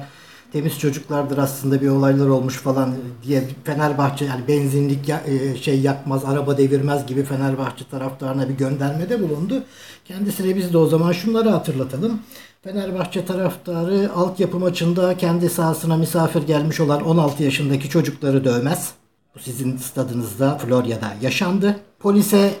temiz 0.52 0.78
çocuklardır 0.78 1.38
aslında 1.38 1.80
bir 1.82 1.88
olaylar 1.88 2.26
olmuş 2.28 2.56
falan 2.56 2.94
diye 3.26 3.44
Fenerbahçe 3.64 4.24
yani 4.24 4.48
benzinlik 4.48 5.08
ya- 5.08 5.22
e, 5.26 5.56
şey 5.56 5.80
yakmaz, 5.80 6.24
araba 6.24 6.58
devirmez 6.58 7.06
gibi 7.06 7.22
Fenerbahçe 7.24 7.84
taraftarına 7.90 8.48
bir 8.48 8.54
göndermede 8.54 9.22
bulundu. 9.22 9.62
Kendisine 10.04 10.56
biz 10.56 10.72
de 10.72 10.78
o 10.78 10.86
zaman 10.86 11.12
şunları 11.12 11.48
hatırlatalım. 11.50 12.20
Fenerbahçe 12.64 13.24
taraftarı 13.24 14.10
altyapı 14.14 14.58
maçında 14.58 15.16
kendi 15.16 15.50
sahasına 15.50 15.96
misafir 15.96 16.42
gelmiş 16.42 16.80
olan 16.80 17.02
16 17.04 17.42
yaşındaki 17.42 17.88
çocukları 17.88 18.44
dövmez. 18.44 18.92
Bu 19.34 19.40
sizin 19.40 19.76
stadınızda 19.76 20.58
Florya'da 20.58 21.14
yaşandı. 21.22 21.80
Polise 21.98 22.54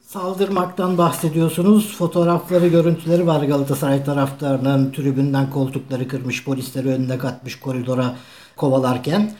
saldırmaktan 0.00 0.98
bahsediyorsunuz. 0.98 1.96
Fotoğrafları, 1.96 2.68
görüntüleri 2.68 3.26
var 3.26 3.42
Galatasaray 3.42 4.04
taraftarının 4.04 4.92
tribünden 4.92 5.50
koltukları 5.50 6.08
kırmış, 6.08 6.44
polisleri 6.44 6.88
önüne 6.88 7.18
katmış 7.18 7.60
koridora 7.60 8.16
kovalarken. 8.56 9.32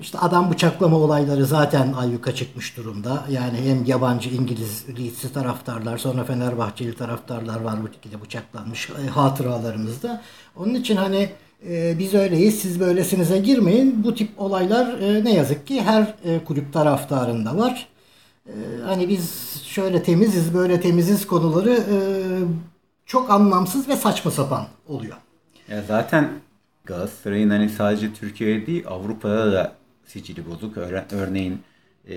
İşte 0.00 0.18
adam 0.18 0.50
bıçaklama 0.50 0.96
olayları 0.96 1.46
zaten 1.46 1.92
ayyuka 1.92 2.34
çıkmış 2.34 2.76
durumda. 2.76 3.24
Yani 3.30 3.58
hem 3.58 3.84
yabancı 3.84 4.30
İngiliz 4.30 4.84
Leeds'i 4.98 5.32
taraftarlar 5.32 5.98
sonra 5.98 6.24
Fenerbahçeli 6.24 6.96
taraftarlar 6.96 7.60
var 7.60 7.82
bu 7.82 7.92
şekilde 7.92 8.22
bıçaklanmış 8.22 8.90
e, 8.90 9.08
hatıralarımızda. 9.08 10.22
Onun 10.56 10.74
için 10.74 10.96
hani 10.96 11.30
e, 11.68 11.98
biz 11.98 12.14
öyleyiz 12.14 12.58
siz 12.58 12.80
böylesinize 12.80 13.38
girmeyin. 13.38 14.04
Bu 14.04 14.14
tip 14.14 14.40
olaylar 14.40 14.98
e, 15.00 15.24
ne 15.24 15.34
yazık 15.34 15.66
ki 15.66 15.82
her 15.82 16.14
e, 16.24 16.44
kulüp 16.44 16.72
taraftarında 16.72 17.56
var. 17.56 17.88
E, 18.46 18.52
hani 18.84 19.08
biz 19.08 19.54
şöyle 19.64 20.02
temiziz 20.02 20.54
böyle 20.54 20.80
temiziz 20.80 21.26
konuları 21.26 21.72
e, 21.72 21.96
çok 23.06 23.30
anlamsız 23.30 23.88
ve 23.88 23.96
saçma 23.96 24.30
sapan 24.30 24.66
oluyor. 24.88 25.16
Ya 25.68 25.82
zaten 25.88 26.30
Galatasaray'ın 26.84 27.50
hani 27.50 27.68
sadece 27.68 28.14
Türkiye'de 28.14 28.66
değil 28.66 28.84
Avrupa'da 28.88 29.52
da 29.52 29.85
sicili 30.06 30.50
bozuk. 30.50 30.76
Örneğin 31.12 31.58
e, 32.10 32.16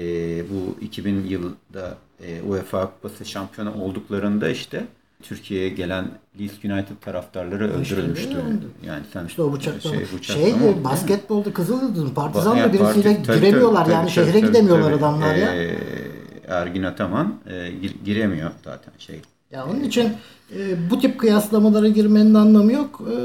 bu 0.49 0.78
2000 0.82 1.23
yılda 1.28 1.97
e, 2.23 2.41
UEFA 2.41 2.86
Kupası 2.91 3.25
şampiyonu 3.25 3.73
olduklarında 3.84 4.49
işte 4.49 4.86
Türkiye'ye 5.23 5.69
gelen 5.69 6.06
Leeds 6.39 6.65
United 6.65 6.95
taraftarları 7.02 7.73
öldürülmüştü. 7.73 8.38
oldu. 8.38 8.71
Yani 8.86 9.04
sen 9.13 9.25
İşte 9.25 9.41
o 9.41 9.54
bıçaklama. 9.54 9.95
şey, 9.95 10.06
Şey, 10.06 10.17
bıçaklama 10.17 10.47
oldu 10.56 10.62
değil 10.63 10.75
mi? 10.78 10.84
basketbolda 10.84 11.54
Kızıldız'ın 11.54 12.10
Partizan'da 12.10 12.58
Yani 12.58 12.73
birisiyle 12.73 13.23
tabii, 13.23 13.39
giremiyorlar 13.39 13.84
tabii, 13.84 13.93
yani 13.93 14.02
tabii, 14.06 14.12
şehre 14.15 14.32
tabii, 14.32 14.47
gidemiyorlar 14.47 14.91
tabii. 14.91 14.99
adamlar 14.99 15.36
ya. 15.36 15.56
Ee, 15.56 15.78
Ergin 16.47 16.84
Ataman 16.84 17.36
e, 17.49 17.71
gir- 17.82 17.95
giremiyor 18.06 18.52
zaten 18.63 18.93
şey. 18.99 19.21
Ya 19.52 19.65
onun 19.65 19.80
için 19.84 20.13
e, 20.56 20.89
bu 20.89 20.99
tip 20.99 21.19
kıyaslamalara 21.19 21.88
girmenin 21.88 22.34
anlamı 22.34 22.71
yok. 22.73 23.02
E, 23.12 23.15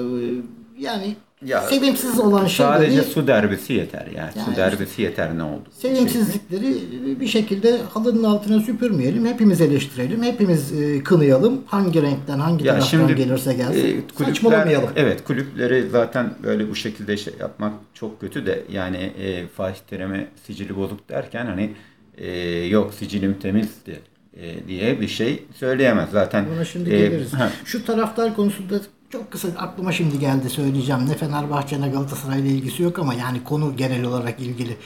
yani 0.82 1.16
Ya, 1.44 1.60
sevimsiz 1.62 2.18
olan 2.18 2.46
Sadece 2.46 2.90
şeyleri, 2.90 3.06
su 3.10 3.26
derbisi 3.26 3.72
yeter 3.72 4.06
yani. 4.16 4.30
Yani 4.36 4.50
su 4.50 4.56
derbisi 4.56 5.02
yeter 5.02 5.38
ne 5.38 5.42
oldu? 5.42 5.62
sevimsizlikleri 5.78 6.74
bir 7.20 7.26
şekilde 7.26 7.78
halının 7.94 8.24
altına 8.24 8.60
süpürmeyelim. 8.60 9.26
Hepimiz 9.26 9.60
eleştirelim. 9.60 10.22
Hepimiz 10.22 10.72
e, 10.80 11.02
kınayalım. 11.02 11.60
Hangi 11.66 12.02
renkten, 12.02 12.38
hangi 12.38 12.66
Ya 12.66 12.72
taraftan 12.72 12.98
şimdi 12.98 13.14
gelirse 13.14 13.54
gelsin. 13.54 13.80
e, 13.86 13.90
kulüpler, 13.90 14.26
Saçmalamayalım. 14.26 14.88
evet 14.96 15.24
kulüpleri 15.24 15.88
zaten 15.90 16.34
böyle 16.42 16.70
bu 16.70 16.74
şekilde 16.74 17.16
şey 17.16 17.34
yapmak 17.40 17.72
çok 17.94 18.20
kötü 18.20 18.46
de 18.46 18.62
yani 18.72 18.96
e, 18.96 19.46
Fatih 19.46 19.80
Terim'e 19.90 20.26
sicili 20.46 20.76
bozuk 20.76 21.08
derken 21.08 21.46
hani 21.46 21.70
e, 22.18 22.30
yok 22.66 22.94
sicilim 22.94 23.34
temizdi 23.34 23.98
e, 24.40 24.68
diye 24.68 25.00
bir 25.00 25.08
şey 25.08 25.42
söyleyemez 25.56 26.08
zaten. 26.12 26.46
Buna 26.54 26.64
şimdi 26.64 26.94
e, 26.94 26.98
geliriz. 26.98 27.32
ha, 27.34 27.50
Şu 27.64 27.84
taraftar 27.86 28.36
konusunda 28.36 28.74
çok 29.14 29.30
kısa 29.30 29.48
aklıma 29.58 29.92
şimdi 29.92 30.18
geldi 30.18 30.50
söyleyeceğim. 30.50 31.08
Ne 31.08 31.14
Fenerbahçe 31.16 31.80
ne 31.80 31.88
Galatasaray 31.88 32.40
ile 32.40 32.48
ilgisi 32.48 32.82
yok 32.82 32.98
ama 32.98 33.14
yani 33.14 33.44
konu 33.44 33.76
genel 33.76 34.04
olarak 34.04 34.40
ilgili. 34.40 34.76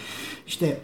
İşte 0.46 0.80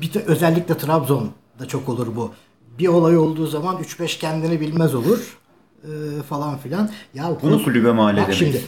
bir 0.00 0.12
de 0.14 0.20
özellikle 0.22 0.78
Trabzon'da 0.78 1.68
çok 1.68 1.88
olur 1.88 2.16
bu. 2.16 2.32
Bir 2.78 2.88
olay 2.88 3.16
olduğu 3.16 3.46
zaman 3.46 3.76
3-5 3.82 4.18
kendini 4.18 4.60
bilmez 4.60 4.94
olur 4.94 5.38
e, 5.84 5.88
falan 6.28 6.58
filan. 6.58 6.90
Ya 7.14 7.36
Bunu 7.42 7.54
kos- 7.56 7.64
kulübe 7.64 7.92
mal 7.92 8.14
edemeyiz. 8.14 8.38
şimdi 8.38 8.62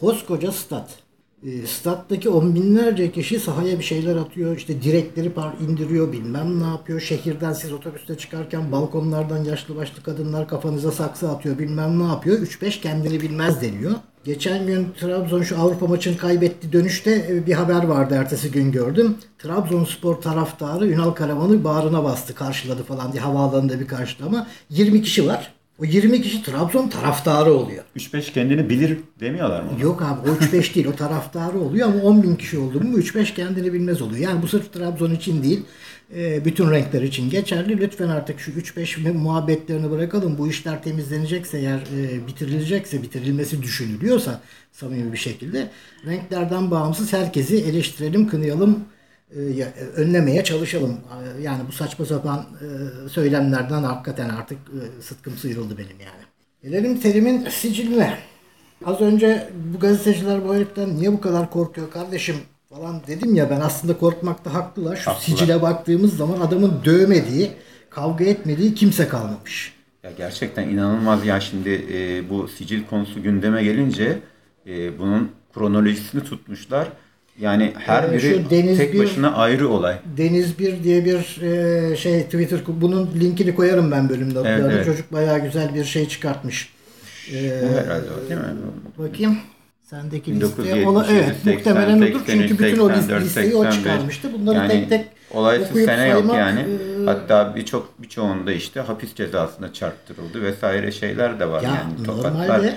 koskoca 0.00 0.52
stat. 0.52 0.90
E, 1.46 1.66
stattaki 1.66 2.28
on 2.28 2.54
binlerce 2.54 3.12
kişi 3.12 3.40
sahaya 3.40 3.78
bir 3.78 3.84
şeyler 3.84 4.16
atıyor. 4.16 4.56
işte 4.56 4.82
direkleri 4.82 5.30
par 5.30 5.52
indiriyor 5.68 6.12
bilmem 6.12 6.60
ne 6.60 6.66
yapıyor. 6.66 7.00
Şehirden 7.00 7.52
siz 7.52 7.72
otobüste 7.72 8.16
çıkarken 8.18 8.72
balkonlardan 8.72 9.44
yaşlı 9.44 9.76
başlı 9.76 10.02
kadınlar 10.02 10.48
kafanıza 10.48 10.92
saksı 10.92 11.30
atıyor 11.30 11.58
bilmem 11.58 11.98
ne 11.98 12.06
yapıyor. 12.06 12.38
3-5 12.38 12.80
kendini 12.80 13.20
bilmez 13.20 13.62
deniyor. 13.62 13.92
Geçen 14.24 14.66
gün 14.66 14.88
Trabzon 15.00 15.42
şu 15.42 15.60
Avrupa 15.60 15.86
maçını 15.86 16.16
kaybetti 16.16 16.72
dönüşte 16.72 17.26
e, 17.30 17.46
bir 17.46 17.52
haber 17.52 17.84
vardı 17.84 18.14
ertesi 18.14 18.50
gün 18.50 18.72
gördüm. 18.72 19.16
Trabzonspor 19.38 20.14
taraftarı 20.14 20.86
Ünal 20.86 21.10
Karaman'ı 21.10 21.64
bağrına 21.64 22.04
bastı 22.04 22.34
karşıladı 22.34 22.82
falan 22.82 23.12
diye 23.12 23.22
havaalanında 23.22 23.80
bir 23.80 23.86
karşılama. 23.86 24.46
20 24.70 25.02
kişi 25.02 25.26
var. 25.26 25.55
O 25.78 25.84
20 25.84 26.22
kişi 26.22 26.42
Trabzon 26.42 26.88
taraftarı 26.88 27.52
oluyor. 27.52 27.84
3-5 27.96 28.32
kendini 28.32 28.70
bilir 28.70 28.98
demiyorlar 29.20 29.62
mı? 29.62 29.70
Yok 29.82 30.02
abi 30.02 30.30
o 30.30 30.32
3-5 30.34 30.74
değil 30.74 30.86
o 30.86 30.96
taraftarı 30.96 31.58
oluyor 31.58 31.88
ama 31.88 32.02
10 32.02 32.22
bin 32.22 32.36
kişi 32.36 32.58
oldu 32.58 32.80
mu 32.80 32.98
3-5 32.98 33.34
kendini 33.34 33.72
bilmez 33.72 34.02
oluyor. 34.02 34.20
Yani 34.20 34.42
bu 34.42 34.48
sırf 34.48 34.72
Trabzon 34.72 35.10
için 35.14 35.42
değil 35.42 35.60
e, 36.16 36.44
bütün 36.44 36.70
renkler 36.70 37.02
için 37.02 37.30
geçerli. 37.30 37.78
Lütfen 37.80 38.08
artık 38.08 38.40
şu 38.40 38.50
3-5 38.50 39.12
muhabbetlerini 39.12 39.90
bırakalım. 39.90 40.38
Bu 40.38 40.48
işler 40.48 40.82
temizlenecekse 40.82 41.58
eğer 41.58 41.78
e, 41.98 42.26
bitirilecekse 42.26 43.02
bitirilmesi 43.02 43.62
düşünülüyorsa 43.62 44.40
samimi 44.72 45.12
bir 45.12 45.18
şekilde 45.18 45.70
renklerden 46.06 46.70
bağımsız 46.70 47.12
herkesi 47.12 47.56
eleştirelim, 47.56 48.28
kınayalım, 48.28 48.70
ya- 48.70 48.78
önlemeye 49.96 50.44
çalışalım. 50.44 51.00
E, 51.38 51.42
Yani 51.42 51.62
bu 51.68 51.72
saçma 51.72 52.04
sapan 52.04 52.38
e, 52.38 53.08
söylemlerden 53.08 53.82
hakikaten 53.82 54.28
artık 54.28 54.58
e, 54.58 55.02
sıtkım 55.02 55.36
sıyrıldı 55.36 55.78
benim 55.78 56.00
yani. 56.00 56.22
Gelelim 56.62 57.00
terimin 57.00 57.48
siciline. 57.48 58.18
Az 58.84 59.00
önce 59.00 59.48
bu 59.74 59.78
gazeteciler 59.78 60.48
bu 60.48 60.54
heriften 60.54 60.96
niye 60.96 61.12
bu 61.12 61.20
kadar 61.20 61.50
korkuyor 61.50 61.90
kardeşim 61.90 62.36
falan 62.74 63.00
dedim 63.06 63.34
ya 63.34 63.50
ben 63.50 63.60
aslında 63.60 63.98
korkmakta 63.98 64.54
haklılar. 64.54 64.96
Şu 64.96 65.10
Haklılar. 65.10 65.38
sicile 65.38 65.62
baktığımız 65.62 66.16
zaman 66.16 66.40
adamın 66.40 66.72
dövmediği, 66.84 67.50
kavga 67.90 68.24
etmediği 68.24 68.74
kimse 68.74 69.08
kalmamış. 69.08 69.74
Ya 70.02 70.10
gerçekten 70.16 70.68
inanılmaz 70.68 71.26
ya 71.26 71.40
şimdi 71.40 71.84
e, 71.92 72.30
bu 72.30 72.48
sicil 72.48 72.84
konusu 72.84 73.22
gündeme 73.22 73.64
gelince 73.64 74.18
e, 74.66 74.98
bunun 74.98 75.30
kronolojisini 75.54 76.24
tutmuşlar. 76.24 76.88
Yani 77.40 77.72
her 77.78 78.04
Ee, 78.04 78.12
biri 78.12 78.50
Deniz 78.50 78.78
tek 78.78 78.92
bir- 78.92 78.98
başına 78.98 79.34
ayrı 79.34 79.68
olay. 79.68 79.96
Deniz 80.16 80.58
bir 80.58 80.82
diye 80.84 81.04
bir 81.04 81.40
e, 81.42 81.96
şey 81.96 82.22
Twitter 82.22 82.58
bunun 82.68 83.10
linkini 83.20 83.54
koyarım 83.54 83.90
ben 83.90 84.08
bölümde. 84.08 84.38
Evet, 84.38 84.60
Yani 84.60 84.72
evet. 84.72 84.84
Çocuk 84.86 85.12
bayağı 85.12 85.38
güzel 85.38 85.74
bir 85.74 85.84
şey 85.84 86.08
çıkartmış. 86.08 86.72
Ee, 87.32 87.36
herhalde 87.84 88.06
o 88.26 88.28
değil 88.30 88.40
mi? 88.40 88.46
bakayım. 88.98 89.38
Sendeki 89.82 90.32
1977, 90.34 90.76
liste. 90.78 90.88
Ola, 90.88 91.06
evet 91.10 91.24
80, 91.44 91.54
muhtemelen 91.54 91.96
odur. 91.96 92.06
83, 92.26 92.48
Çünkü 92.48 92.64
bütün 92.64 92.78
o 92.78 92.88
84, 92.88 93.24
listeyi 93.24 93.54
o 93.54 93.62
85. 93.64 93.74
çıkarmıştı. 93.74 94.28
Bunları 94.32 94.56
yani 94.58 94.68
tek 94.68 94.88
tek 94.88 95.06
olaysız 95.30 95.70
okuyup 95.70 95.88
sene 95.90 96.08
yok 96.08 96.26
saymak, 96.26 96.36
yani. 96.38 96.60
e, 96.60 97.04
Hatta 97.06 97.52
birçok 97.56 98.02
birçoğunda 98.02 98.52
işte 98.52 98.80
hapis 98.80 99.14
cezasına 99.14 99.72
çarptırıldı 99.72 100.42
vesaire 100.42 100.92
şeyler 100.92 101.40
de 101.40 101.48
var 101.48 101.62
Ya 101.62 101.68
yani. 101.68 102.06
normalde- 102.06 102.22
Tokatlar 102.22 102.74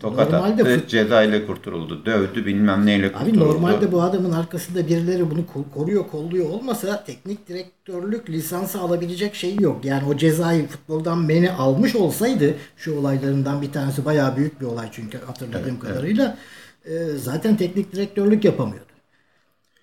tokat 0.00 0.30
normalde 0.32 0.62
attı, 0.62 0.74
fut- 0.80 0.88
cezayla 0.88 1.46
kurtululdu, 1.46 2.06
dövdü 2.06 2.46
bilmem 2.46 2.86
neyle 2.86 3.06
Abi 3.06 3.12
kurtululdu. 3.14 3.44
normalde 3.54 3.92
bu 3.92 4.02
adamın 4.02 4.32
arkasında 4.32 4.86
birileri 4.88 5.30
bunu 5.30 5.40
ko- 5.40 5.70
koruyor, 5.74 6.04
kolluyor 6.10 6.50
olmasa 6.50 7.04
teknik 7.04 7.48
direktörlük 7.48 8.30
lisansı 8.30 8.80
alabilecek 8.80 9.34
şeyi 9.34 9.62
yok. 9.62 9.84
Yani 9.84 10.02
o 10.08 10.16
cezayı 10.16 10.66
futboldan 10.66 11.18
meni 11.18 11.50
almış 11.52 11.96
olsaydı 11.96 12.54
şu 12.76 12.98
olaylarından 12.98 13.62
bir 13.62 13.72
tanesi 13.72 14.04
bayağı 14.04 14.36
büyük 14.36 14.60
bir 14.60 14.66
olay 14.66 14.88
çünkü 14.92 15.18
hatırladığım 15.26 15.78
kadarıyla 15.80 16.38
e, 16.84 16.90
zaten 17.16 17.56
teknik 17.56 17.92
direktörlük 17.92 18.44
yapamıyordu. 18.44 18.84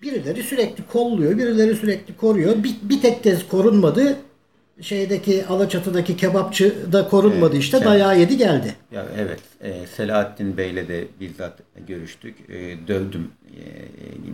Birileri 0.02 0.42
sürekli 0.42 0.86
kolluyor, 0.92 1.38
birileri 1.38 1.74
sürekli 1.76 2.16
koruyor. 2.16 2.64
Bir, 2.64 2.76
bir 2.82 3.00
tek 3.00 3.22
kez 3.24 3.48
korunmadı. 3.48 4.16
Şeydeki 4.80 5.46
Alaçatı'daki 5.46 6.16
kebapçı 6.16 6.92
da 6.92 7.08
korunmadı 7.08 7.50
Evet, 7.54 7.62
işte. 7.64 7.76
evet. 7.76 7.86
Dayağı 7.86 8.18
yedi 8.20 8.36
geldi. 8.36 8.74
Ya 8.92 9.06
evet, 9.18 9.40
e, 9.60 9.86
Selahattin 9.96 10.56
Bey'le 10.56 10.88
de 10.88 11.04
bizzat 11.20 11.58
görüştük. 11.86 12.36
E, 12.48 12.88
dövdüm. 12.88 13.30
E, 13.46 13.60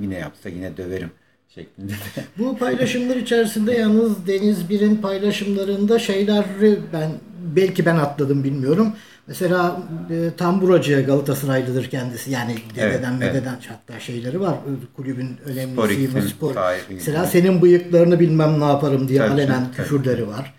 yine 0.02 0.14
yapsa 0.14 0.48
yine 0.48 0.76
döverim 0.76 1.10
şeklinde 1.54 1.92
de. 1.92 2.24
Bu 2.38 2.58
paylaşımlar 2.58 3.16
içerisinde 3.16 3.72
yalnız 3.72 4.26
Deniz 4.26 4.68
Bir'in 4.70 4.96
paylaşımlarında 4.96 5.98
şeyleri 5.98 6.78
ben 6.92 7.10
belki 7.56 7.86
ben 7.86 7.96
atladım 7.96 8.44
bilmiyorum. 8.44 8.92
Mesela 9.26 9.82
e, 10.10 10.30
Tamburacı 10.36 11.02
Galatasaraylıdır 11.06 11.90
kendisi. 11.90 12.30
Yani 12.30 12.54
dededen 12.76 13.12
Evet, 13.12 13.34
mededen 13.34 13.58
hatta 13.68 14.00
şeyleri 14.00 14.40
var. 14.40 14.54
Kulübün 14.96 15.36
önemli 15.44 15.72
Spor 15.72 16.20
spor. 16.20 16.54
Mesela 16.90 17.26
senin 17.26 17.62
bıyıklarını 17.62 18.20
bilmem 18.20 18.60
ne 18.60 18.64
yaparım 18.64 19.08
diye 19.08 19.18
Tabii, 19.18 19.30
alenen 19.30 19.64
tabii. 19.64 19.76
küfürleri 19.76 20.28
var. 20.28 20.54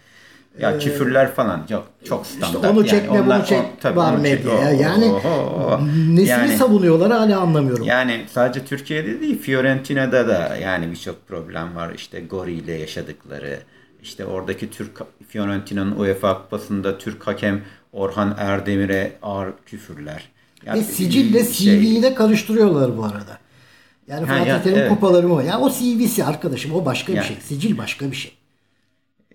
Ya 0.60 0.80
küfürler 0.80 1.32
falan 1.34 1.66
çok 1.70 1.88
çok 2.08 2.26
standart. 2.28 2.56
İşte 2.56 2.68
onu 2.70 2.88
çekme 2.88 3.10
onlar- 3.22 3.40
bunu 3.40 3.48
çek 3.48 3.60
o- 3.60 3.80
tabii 3.82 3.98
var 3.98 4.18
medyaya. 4.18 4.72
Yani 4.72 5.06
o- 5.06 5.22
o- 5.28 5.78
o. 5.80 5.82
nesini 5.88 6.30
Yani- 6.30 6.58
savunuyorlar 6.58 7.12
hala 7.12 7.40
anlamıyorum. 7.40 7.86
Yani 7.86 8.26
sadece 8.32 8.66
Türkiye'de 8.66 9.22
değil 9.22 9.40
Fiorentina'da 9.42 10.28
da 10.28 10.56
yani 10.56 10.92
birçok 10.92 11.28
problem 11.28 11.76
var. 11.76 11.92
İşte 11.96 12.20
Gori 12.20 12.54
ile 12.54 12.74
yaşadıkları, 12.74 13.60
işte 14.04 14.26
oradaki 14.26 14.70
Türk 14.70 15.02
Fiorentina'nın 15.28 15.96
UEFA 16.00 16.42
Kupası'nda 16.44 16.98
Türk 16.98 17.28
hakem 17.28 17.62
Orhan 17.94 18.36
Erdemir'e 18.40 19.12
ağır 19.22 19.50
küfürler. 19.66 20.24
Yani 20.66 20.80
Ve 20.80 20.84
sicille 20.84 21.44
şey- 21.46 21.80
CV'yi 21.80 22.04
de 22.04 22.14
karıştırıyorlar 22.16 22.98
bu 22.98 23.04
arada. 23.06 23.38
Yani 24.08 24.26
Ha, 24.28 24.38
Fatih 24.38 24.50
ya, 24.50 24.64
Terim 24.64 24.78
evet. 24.78 24.90
kupaları 24.90 25.28
mı? 25.28 25.44
Ya 25.44 25.60
o 25.60 25.70
CV'si 25.72 26.24
arkadaşım 26.26 26.76
o 26.76 26.86
başka 26.86 27.12
bir 27.14 27.18
Yani. 27.18 27.28
şey. 27.28 27.38
Sicil 27.42 27.78
başka 27.78 28.12
bir 28.12 28.16
şey. 28.16 28.32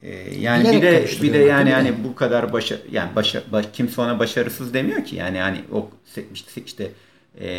Ee, 0.02 0.34
yani 0.38 0.64
Bilerek 0.64 0.82
bir 0.82 0.82
de 0.82 1.22
bir 1.22 1.32
de 1.32 1.38
yani 1.38 1.64
mi? 1.64 1.70
yani 1.70 1.94
bu 2.04 2.14
kadar 2.14 2.52
başa 2.52 2.76
yani 2.92 3.16
başa, 3.16 3.42
baş- 3.52 3.66
kimse 3.72 4.00
ona 4.00 4.18
başarısız 4.18 4.74
demiyor 4.74 5.04
ki. 5.04 5.16
Yani 5.16 5.38
hani 5.38 5.58
o 5.72 5.90
işte, 6.06 6.24
işte 6.66 6.92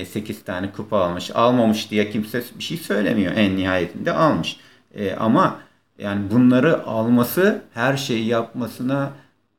8 0.06 0.44
tane 0.44 0.72
kupa 0.72 0.98
almış, 1.00 1.32
almamış 1.36 1.92
diye 1.92 2.10
kimse 2.10 2.44
bir 2.58 2.64
şey 2.64 2.78
söylemiyor 2.78 3.34
en 3.36 3.58
nihayetinde 3.58 4.12
almış. 4.12 4.58
E, 4.96 5.12
ama 5.16 5.60
yani 6.00 6.32
bunları 6.32 6.84
alması 6.84 7.62
her 7.74 7.98
şeyi 7.98 8.26
yapmasına 8.28 9.14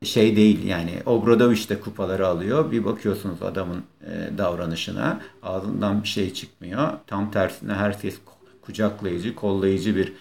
şey 0.05 0.37
değil 0.37 0.64
yani 0.66 0.90
Obradoviç 1.07 1.71
de 1.71 1.81
kupaları 1.81 2.27
alıyor. 2.29 2.71
Bir 2.73 2.85
bakıyorsunuz 2.85 3.42
adamın 3.42 3.85
e, 4.07 4.38
davranışına 4.38 5.21
ağzından 5.42 6.03
bir 6.03 6.09
şey 6.09 6.33
çıkmıyor. 6.35 6.88
Tam 7.07 7.31
tersine 7.31 7.73
herkes 7.75 8.18
kucaklayıcı, 8.62 9.35
kollayıcı 9.35 9.97
bir 9.97 10.12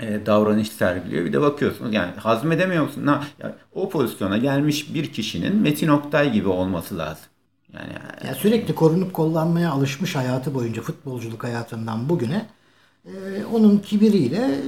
e, 0.00 0.26
davranış 0.26 0.68
sergiliyor. 0.72 1.24
Bir 1.24 1.32
de 1.32 1.40
bakıyorsunuz 1.40 1.94
yani 1.94 2.12
hazmedemiyor 2.12 2.84
musun? 2.84 3.06
Na, 3.06 3.24
yani 3.38 3.54
o 3.72 3.88
pozisyona 3.88 4.38
gelmiş 4.38 4.94
bir 4.94 5.12
kişinin 5.12 5.56
Metin 5.56 5.88
Oktay 5.88 6.32
gibi 6.32 6.48
olması 6.48 6.98
lazım. 6.98 7.24
Yani 7.72 7.92
Ya 8.26 8.34
sürekli 8.34 8.74
korunup 8.74 9.12
kollanmaya 9.14 9.70
alışmış 9.70 10.16
hayatı 10.16 10.54
boyunca 10.54 10.82
futbolculuk 10.82 11.44
hayatından 11.44 12.08
bugüne 12.08 12.46
e, 13.06 13.10
onun 13.52 13.78
kibiriyle 13.78 14.36
e, 14.36 14.60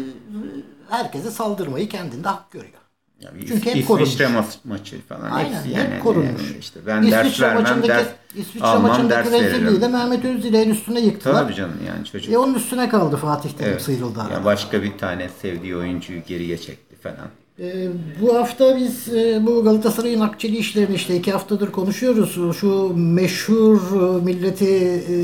herkese 0.90 1.30
saldırmayı 1.30 1.88
kendinde 1.88 2.28
hak 2.28 2.50
görüyor. 2.50 2.85
Ya 3.20 3.30
Çünkü 3.48 3.54
hep 3.70 3.76
İsviçre 3.76 3.84
korunmuş. 3.86 4.14
ma- 4.24 4.44
maçı 4.64 5.00
falan 5.08 5.30
Aynen 5.30 5.54
hepsi 5.54 5.68
hep 5.68 5.76
yani, 5.90 6.02
korunmuş. 6.02 6.42
yani 6.50 6.58
işte 6.60 6.80
ben 6.86 7.10
ders 7.10 7.40
vermem 7.40 7.82
ders 7.88 8.06
İsviçre 8.36 8.66
almam 8.66 8.90
maçındaki 8.90 9.30
rezilliği 9.30 9.80
de 9.80 9.88
Mehmet 9.88 10.24
Özdile'nin 10.24 10.70
üstüne 10.74 11.00
yıktılar. 11.00 11.42
Tabii 11.42 11.54
canım 11.54 11.76
yani 11.86 12.04
çocuk. 12.04 12.32
E 12.32 12.38
onun 12.38 12.54
üstüne 12.54 12.88
kaldı 12.88 13.16
Fatih 13.16 13.50
Terim 13.50 13.70
Evet. 13.72 13.82
sıyrıldı. 13.82 14.18
Ya 14.18 14.24
aradan. 14.24 14.44
başka 14.44 14.82
bir 14.82 14.98
tane 14.98 15.28
sevdiği 15.42 15.76
oyuncuyu 15.76 16.20
geriye 16.26 16.58
çekti 16.58 16.96
falan. 16.96 17.28
Ee, 17.60 17.88
bu 18.20 18.34
hafta 18.36 18.76
biz 18.76 19.08
e, 19.14 19.46
bu 19.46 19.64
Galatasaray'ın 19.64 20.20
akçeli 20.20 20.56
işlerini 20.56 20.94
işte 20.94 21.16
iki 21.16 21.32
haftadır 21.32 21.72
konuşuyoruz. 21.72 22.56
Şu 22.60 22.92
meşhur 22.96 23.80
e, 24.20 24.24
milleti 24.24 24.74
e, 25.08 25.16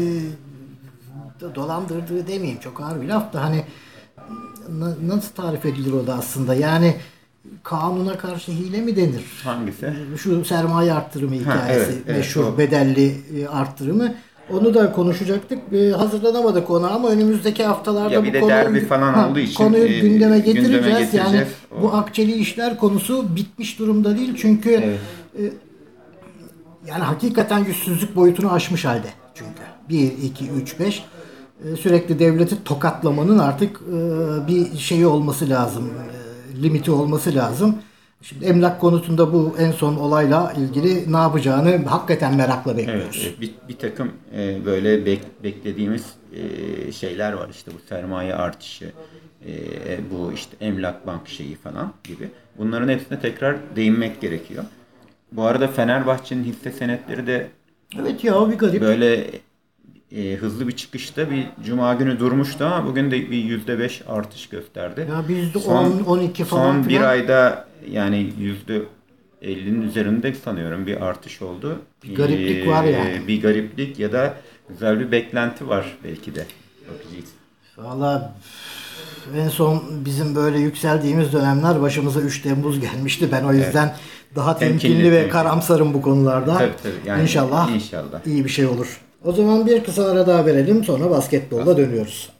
dolandırdığı 1.54 2.26
demeyeyim 2.28 2.60
çok 2.60 2.80
ağır 2.80 3.02
bir 3.02 3.08
laf 3.08 3.32
da 3.32 3.42
hani 3.44 3.64
na- 4.68 4.96
nasıl 5.16 5.32
tarif 5.34 5.66
edilir 5.66 5.92
o 5.92 6.06
da 6.06 6.14
aslında 6.14 6.54
yani 6.54 6.94
kanuna 7.62 8.18
karşı 8.18 8.52
hile 8.52 8.80
mi 8.80 8.96
denir? 8.96 9.24
Hangisi? 9.44 9.92
Şu 10.16 10.44
sermaye 10.44 10.92
arttırımı 10.92 11.34
hikayesi 11.34 11.92
evet, 11.92 12.02
evet, 12.06 12.16
meşhur 12.16 12.44
o. 12.44 12.58
bedelli 12.58 13.14
e, 13.38 13.48
arttırımı. 13.48 14.14
Onu 14.50 14.74
da 14.74 14.92
konuşacaktık. 14.92 15.58
E, 15.72 15.90
hazırlanamadık 15.90 16.70
ona 16.70 16.90
ama 16.90 17.08
önümüzdeki 17.08 17.64
haftalarda 17.64 18.14
Ya 18.14 18.24
bir 18.24 18.28
bu 18.28 18.32
de 18.32 18.40
konuyu, 18.40 18.56
derbi 18.56 18.86
falan 18.86 19.30
olduğu 19.30 19.38
için, 19.38 19.54
konuyu 19.54 19.84
e, 19.84 20.00
gündeme 20.00 20.38
gündeme 20.38 20.38
getireceğiz. 20.38 20.86
Yani 20.86 21.04
getireceğiz. 21.04 21.48
O. 21.78 21.82
bu 21.82 21.94
akçeli 21.94 22.32
işler 22.32 22.78
konusu 22.78 23.36
bitmiş 23.36 23.78
durumda 23.78 24.16
değil. 24.16 24.34
Çünkü 24.36 24.70
Evet. 24.70 24.98
e, 25.38 25.42
yani 26.86 27.02
hakikaten 27.04 27.58
yüzsüzlük 27.64 28.16
boyutunu 28.16 28.52
aşmış 28.52 28.84
halde. 28.84 29.08
Çünkü 29.34 29.50
1, 29.88 30.12
2, 30.22 30.48
3, 30.50 30.80
5 30.80 31.02
e, 31.64 31.76
sürekli 31.76 32.18
devleti 32.18 32.64
tokatlamanın 32.64 33.38
artık 33.38 33.80
e, 33.80 33.96
bir 34.48 34.78
şeyi 34.78 35.06
olması 35.06 35.50
lazım. 35.50 35.84
e, 35.84 36.31
limiti 36.62 36.90
olması 36.90 37.34
lazım. 37.34 37.78
Şimdi 38.22 38.44
emlak 38.44 38.80
konusunda 38.80 39.32
bu 39.32 39.54
en 39.58 39.70
son 39.72 39.96
olayla 39.96 40.52
ilgili 40.58 41.12
ne 41.12 41.16
yapacağını 41.16 41.86
hakikaten 41.86 42.36
merakla 42.36 42.76
bekliyoruz. 42.76 43.22
evet. 43.26 43.40
bir, 43.40 43.50
bir 43.68 43.76
takım 43.78 44.12
e, 44.36 44.64
böyle 44.64 44.98
bek- 44.98 45.42
beklediğimiz 45.44 46.04
e, 46.32 46.92
şeyler 46.92 47.32
var 47.32 47.48
işte 47.50 47.70
bu 47.74 47.88
sermaye 47.88 48.34
artışı, 48.34 48.92
e, 49.46 49.50
bu 50.10 50.32
işte 50.32 50.56
emlak 50.60 51.06
bank 51.06 51.28
şeyi 51.28 51.54
falan 51.56 51.92
gibi. 52.04 52.28
Bunların 52.58 52.88
hepsine 52.88 53.20
tekrar 53.20 53.56
değinmek 53.76 54.20
gerekiyor. 54.20 54.64
Bu 55.32 55.42
arada 55.42 55.68
Fenerbahçe'nin 55.68 56.44
hisse 56.44 56.72
senetleri 56.72 57.26
de 57.26 57.48
Evet 58.00 58.24
ya 58.24 58.50
bir 58.50 58.58
garip. 58.58 58.82
böyle 58.82 59.30
e, 60.16 60.34
hızlı 60.34 60.68
bir 60.68 60.72
çıkışta 60.76 61.30
bir 61.30 61.46
cuma 61.64 61.94
günü 61.94 62.18
durmuştu 62.18 62.64
ama 62.64 62.86
bugün 62.86 63.10
de 63.10 63.30
bir 63.30 63.44
yüzde 63.44 63.78
beş 63.78 64.02
artış 64.08 64.48
gösterdi. 64.48 65.06
Ya 65.10 65.24
bizde 65.28 65.58
Son- 65.58 65.84
10, 65.84 66.04
12 66.04 66.44
falan 66.44 66.72
Son 66.72 66.82
bir 66.84 66.88
filan. 66.88 67.08
ayda 67.08 67.66
yani 67.90 68.32
yüzde 68.38 68.82
50'nin 69.42 69.82
üzerinde 69.82 70.34
sanıyorum 70.34 70.86
bir 70.86 71.00
artış 71.00 71.42
oldu. 71.42 71.78
Bir 72.04 72.14
gariplik 72.14 72.66
var 72.68 72.84
yani. 72.84 73.20
Ee, 73.24 73.28
Bir 73.28 73.42
gariplik 73.42 73.98
ya 73.98 74.12
da 74.12 74.34
güzel 74.68 75.00
bir 75.00 75.12
beklenti 75.12 75.68
var 75.68 75.96
belki 76.04 76.34
de. 76.34 76.46
Bakacağız. 76.88 77.28
Valla 77.78 78.34
en 79.36 79.48
son 79.48 79.82
bizim 80.04 80.34
böyle 80.34 80.58
yükseldiğimiz 80.58 81.32
dönemler 81.32 81.80
başımıza 81.82 82.20
3 82.20 82.42
Temmuz 82.42 82.80
gelmişti. 82.80 83.28
Ben 83.32 83.44
o 83.44 83.52
yüzden 83.52 83.96
daha 84.36 84.58
temkinli, 84.58 84.80
Temkinli, 84.80 85.04
ve 85.12 85.14
temkinli. 85.14 85.32
karamsarım 85.32 85.94
bu 85.94 86.02
konularda. 86.02 86.58
Tabii, 86.58 86.72
tabii. 86.82 86.92
Yani 87.08 87.22
inşallah, 87.22 87.70
inşallah. 87.70 88.26
iyi 88.26 88.44
bir 88.44 88.50
şey 88.50 88.66
olur. 88.66 89.00
O 89.24 89.32
zaman 89.32 89.66
bir 89.66 89.84
kısa 89.84 90.04
ara 90.04 90.26
daha 90.26 90.46
verelim 90.46 90.84
sonra 90.84 91.10
basketbolla 91.10 91.76
dönüyoruz. 91.76 92.30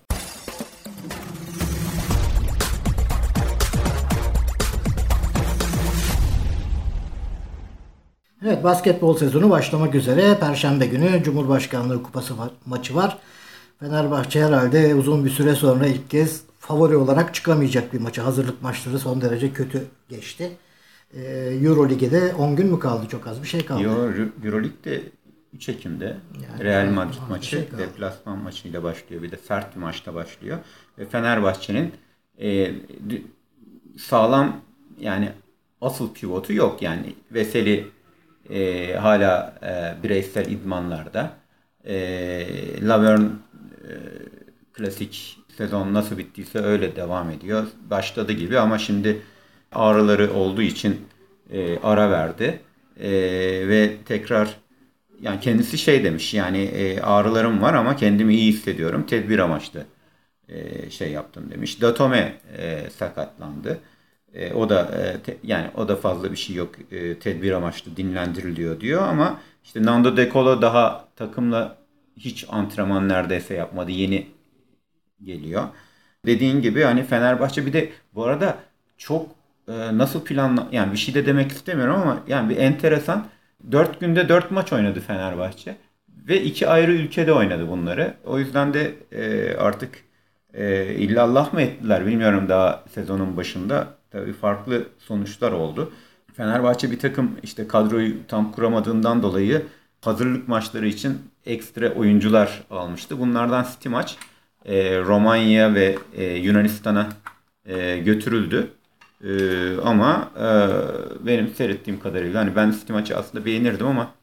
Evet 8.46 8.64
basketbol 8.64 9.16
sezonu 9.16 9.50
başlamak 9.50 9.94
üzere. 9.94 10.38
Perşembe 10.40 10.86
günü 10.86 11.22
Cumhurbaşkanlığı 11.24 12.02
Kupası 12.02 12.34
ma- 12.34 12.50
maçı 12.66 12.94
var. 12.94 13.18
Fenerbahçe 13.80 14.44
herhalde 14.44 14.94
uzun 14.94 15.24
bir 15.24 15.30
süre 15.30 15.54
sonra 15.54 15.86
ilk 15.86 16.10
kez 16.10 16.40
favori 16.58 16.96
olarak 16.96 17.34
çıkamayacak 17.34 17.92
bir 17.92 18.00
maça. 18.00 18.24
Hazırlık 18.24 18.62
maçları 18.62 18.98
son 18.98 19.20
derece 19.20 19.52
kötü 19.52 19.84
geçti. 20.08 20.50
Ee, 21.14 21.20
Euro 21.62 21.88
Lig'de 21.88 22.34
10 22.38 22.56
gün 22.56 22.66
mü 22.66 22.78
kaldı? 22.78 23.06
Çok 23.10 23.26
az 23.26 23.42
bir 23.42 23.48
şey 23.48 23.64
kaldı. 23.66 23.82
Yo, 23.82 23.92
Euroleague'de 24.44 25.02
3 25.52 25.68
Ekim'de 25.68 26.16
Yani 26.42 26.64
Real 26.64 26.90
Madrid 26.90 27.18
maçı 27.30 27.48
şey 27.48 27.68
deplasman 27.78 28.38
maçıyla 28.38 28.82
başlıyor. 28.82 29.22
Bir 29.22 29.30
de 29.30 29.36
sert 29.36 29.76
bir 29.76 29.80
maçla 29.80 30.14
başlıyor. 30.14 30.58
Ve 30.98 31.06
Fenerbahçe'nin 31.06 31.92
e, 32.40 32.72
sağlam 33.98 34.60
yani 35.00 35.32
asıl 35.80 36.14
pivotu 36.14 36.52
yok. 36.52 36.82
Yani 36.82 37.14
Veseli 37.30 37.88
e, 38.50 38.94
hala 38.94 39.54
e, 39.62 40.02
bireysel 40.02 40.50
idmanlarda. 40.50 41.30
E, 41.84 42.88
Laverne 42.88 43.24
e, 43.24 43.92
klasik 44.72 45.38
sezon 45.56 45.94
nasıl 45.94 46.18
bittiyse 46.18 46.58
öyle 46.58 46.96
devam 46.96 47.30
ediyor. 47.30 47.66
Başladı 47.90 48.32
gibi 48.32 48.58
ama 48.58 48.78
şimdi 48.78 49.22
ağrıları 49.72 50.34
olduğu 50.34 50.62
için 50.62 51.00
e, 51.50 51.78
ara 51.78 52.10
verdi. 52.10 52.60
E, 53.00 53.10
ve 53.68 53.96
tekrar 54.04 54.61
yani 55.22 55.40
kendisi 55.40 55.78
şey 55.78 56.04
demiş 56.04 56.34
yani 56.34 56.58
e, 56.62 57.00
ağrılarım 57.00 57.62
var 57.62 57.74
ama 57.74 57.96
kendimi 57.96 58.34
iyi 58.36 58.52
hissediyorum. 58.52 59.06
Tedbir 59.06 59.38
amaçlı 59.38 59.86
e, 60.48 60.90
şey 60.90 61.12
yaptım 61.12 61.50
demiş. 61.50 61.80
Datome 61.82 62.34
e, 62.58 62.90
sakatlandı. 62.98 63.80
E, 64.34 64.52
o 64.54 64.68
da 64.68 64.82
e, 64.84 65.22
te- 65.22 65.36
yani 65.44 65.66
o 65.76 65.88
da 65.88 65.96
fazla 65.96 66.32
bir 66.32 66.36
şey 66.36 66.56
yok. 66.56 66.74
E, 66.92 67.18
tedbir 67.18 67.52
amaçlı 67.52 67.96
dinlendiriliyor 67.96 68.80
diyor 68.80 69.02
ama 69.02 69.40
işte 69.64 69.82
Nando 69.84 70.16
De 70.16 70.30
Colo 70.32 70.62
daha 70.62 71.08
takımla 71.16 71.78
hiç 72.16 72.46
antrenman 72.50 73.08
neredeyse 73.08 73.54
yapmadı. 73.54 73.90
Yeni 73.90 74.26
geliyor. 75.24 75.68
Dediğin 76.26 76.60
gibi 76.62 76.82
hani 76.82 77.04
Fenerbahçe 77.04 77.66
bir 77.66 77.72
de 77.72 77.92
bu 78.14 78.24
arada 78.24 78.58
çok 78.98 79.30
e, 79.68 79.98
nasıl 79.98 80.24
planla 80.24 80.68
yani 80.72 80.92
bir 80.92 80.96
şey 80.98 81.14
de 81.14 81.26
demek 81.26 81.52
istemiyorum 81.52 81.94
ama 82.02 82.22
yani 82.28 82.50
bir 82.50 82.56
enteresan 82.56 83.26
4 83.70 84.00
günde 84.00 84.28
4 84.28 84.50
maç 84.50 84.72
oynadı 84.72 85.00
Fenerbahçe 85.00 85.76
ve 86.28 86.42
iki 86.42 86.68
ayrı 86.68 86.92
ülkede 86.92 87.32
oynadı 87.32 87.68
bunları. 87.68 88.14
O 88.24 88.38
yüzden 88.38 88.74
de 88.74 88.94
e, 89.12 89.54
artık 89.56 90.04
e, 90.54 90.94
illallah 90.94 91.52
mı 91.52 91.62
ettiler 91.62 92.06
bilmiyorum 92.06 92.48
daha 92.48 92.84
sezonun 92.94 93.36
başında. 93.36 93.94
Tabii 94.10 94.32
farklı 94.32 94.86
sonuçlar 94.98 95.52
oldu. 95.52 95.92
Fenerbahçe 96.34 96.90
bir 96.90 96.98
takım 96.98 97.36
işte 97.42 97.68
kadroyu 97.68 98.26
tam 98.28 98.52
kuramadığından 98.52 99.22
dolayı 99.22 99.62
hazırlık 100.00 100.48
maçları 100.48 100.88
için 100.88 101.18
ekstra 101.46 101.90
oyuncular 101.94 102.62
almıştı. 102.70 103.18
Bunlardan 103.18 103.66
City 103.72 103.88
maç 103.88 104.16
e, 104.64 105.00
Romanya 105.00 105.74
ve 105.74 105.96
e, 106.16 106.24
Yunanistan'a 106.24 107.08
e, 107.66 107.98
götürüldü. 107.98 108.70
E, 109.22 109.30
ama 109.84 110.30
e, 110.36 110.46
benim 111.26 111.54
seyrettiğim 111.54 112.00
kadarıyla 112.00 112.40
hani 112.40 112.56
ben 112.56 112.70
City 112.70 112.92
maçı 112.92 113.16
aslında 113.16 113.44
beğenirdim 113.44 113.86
ama 113.86 114.14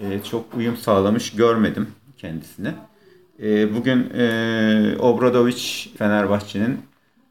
e, 0.00 0.20
çok 0.30 0.54
uyum 0.54 0.76
sağlamış 0.76 1.32
görmedim 1.32 1.88
kendisine. 2.18 2.74
E, 3.42 3.74
bugün 3.74 4.10
e, 4.10 4.96
Obradoviç 4.98 5.90
Fenerbahçe'nin 5.98 6.80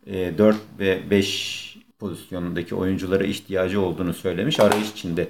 e, 0.08 0.38
4 0.38 0.56
ve 0.80 1.02
5 1.10 1.78
pozisyonundaki 2.00 2.76
oyunculara 2.76 3.24
ihtiyacı 3.24 3.82
olduğunu 3.82 4.14
söylemiş. 4.14 4.60
Arayış 4.60 4.92
içinde 4.92 5.30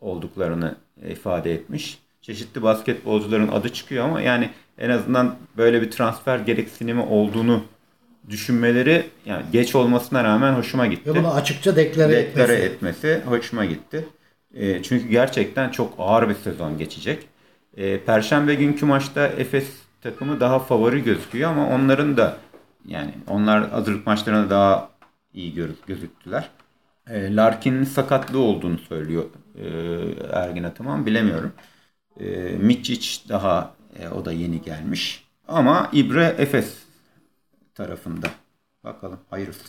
olduklarını 0.00 0.74
ifade 1.10 1.54
etmiş. 1.54 1.98
Çeşitli 2.22 2.62
basketbolcuların 2.62 3.48
adı 3.48 3.68
çıkıyor 3.68 4.04
ama 4.04 4.20
yani 4.20 4.50
en 4.78 4.90
azından 4.90 5.36
böyle 5.56 5.82
bir 5.82 5.90
transfer 5.90 6.38
gereksinimi 6.38 7.02
olduğunu 7.02 7.62
düşünmeleri 8.30 9.06
yani 9.26 9.42
geç 9.52 9.74
olmasına 9.74 10.24
rağmen 10.24 10.52
hoşuma 10.52 10.86
gitti. 10.86 11.10
Ve 11.10 11.18
bunu 11.18 11.34
açıkça 11.34 11.76
deklare, 11.76 12.12
Deklare 12.12 12.52
etmesi. 12.54 13.06
etmesi 13.06 13.22
hoşuma 13.26 13.64
gitti. 13.64 14.08
E, 14.54 14.82
çünkü 14.82 15.08
gerçekten 15.08 15.70
çok 15.70 15.94
ağır 15.98 16.28
bir 16.28 16.34
sezon 16.34 16.78
geçecek. 16.78 17.28
E, 17.76 18.00
Perşembe 18.00 18.54
günkü 18.54 18.86
maçta 18.86 19.26
Efes 19.26 19.66
takımı 20.02 20.40
daha 20.40 20.58
favori 20.58 21.04
gözüküyor 21.04 21.50
ama 21.50 21.68
onların 21.68 22.16
da 22.16 22.36
yani 22.86 23.14
onlar 23.28 23.70
hazırlık 23.70 24.06
maçlarında 24.06 24.50
daha 24.50 24.88
iyi 25.34 25.54
gözüktüler. 25.86 26.50
E, 27.10 27.36
Larkin'in 27.36 27.84
sakatlığı 27.84 28.38
olduğunu 28.38 28.78
söylüyor 28.78 29.24
e, 29.58 29.66
Ergin 30.32 30.62
Ataman. 30.64 31.06
Bilemiyorum. 31.06 31.52
E, 32.20 32.24
Miçic 32.58 33.28
daha 33.28 33.74
e, 34.00 34.08
o 34.08 34.24
da 34.24 34.32
yeni 34.32 34.62
gelmiş. 34.62 35.24
Ama 35.48 35.90
İbre 35.92 36.34
Efes 36.38 36.74
tarafında. 37.74 38.30
Bakalım 38.84 39.20
hayırlısı. 39.30 39.64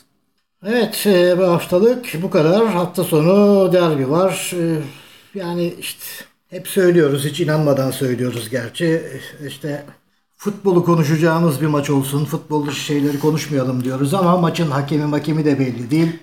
Evet 0.65 1.07
e, 1.07 1.37
bu 1.37 1.43
haftalık 1.43 2.13
bu 2.21 2.29
kadar. 2.29 2.67
Hafta 2.67 3.03
sonu 3.03 3.73
derbi 3.73 4.09
var. 4.09 4.51
E, 4.59 4.81
Yani 5.39 5.73
işte 5.79 6.05
hep 6.49 6.67
söylüyoruz 6.67 7.25
hiç 7.25 7.39
inanmadan 7.41 7.91
söylüyoruz 7.91 8.49
gerçi. 8.49 8.85
E, 9.41 9.47
İşte 9.47 9.85
futbolu 10.37 10.85
konuşacağımız 10.85 11.61
bir 11.61 11.67
maç 11.67 11.89
olsun. 11.89 12.25
Futbol 12.25 12.67
dışı 12.67 12.79
şeyleri 12.81 13.19
konuşmayalım 13.19 13.83
diyoruz 13.83 14.13
ama 14.13 14.37
maçın 14.37 14.71
hakemi 14.71 15.05
makemi 15.05 15.45
de 15.45 15.59
belli 15.59 15.91
değil. 15.91 16.19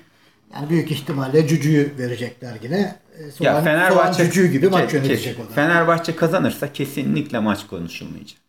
Yani 0.55 0.71
büyük 0.71 0.91
ihtimalle 0.91 1.47
Cücü'yü 1.49 1.95
verecekler 1.99 2.59
yine. 2.63 3.03
Soğan, 3.35 3.55
Ya 3.55 3.61
Fenerbahçe 3.63 4.13
Soğan 4.13 4.27
Cücü 4.31 4.47
gibi 4.47 4.69
maç 4.69 4.95
yönetecek 4.95 5.39
o 5.41 5.49
da. 5.49 5.55
Fenerbahçe 5.55 6.17
kazanırsa 6.17 6.73
kesinlikle 6.73 7.39
maç 7.39 7.67
konuşulmayacak. 7.67 8.41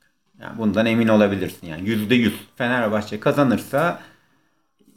Yani 0.43 0.57
bundan 0.57 0.85
emin 0.85 1.07
olabilirsin 1.07 1.67
yani 1.67 1.89
yüzde 1.89 2.15
yüz. 2.15 2.33
Fenerbahçe 2.57 3.19
kazanırsa 3.19 3.99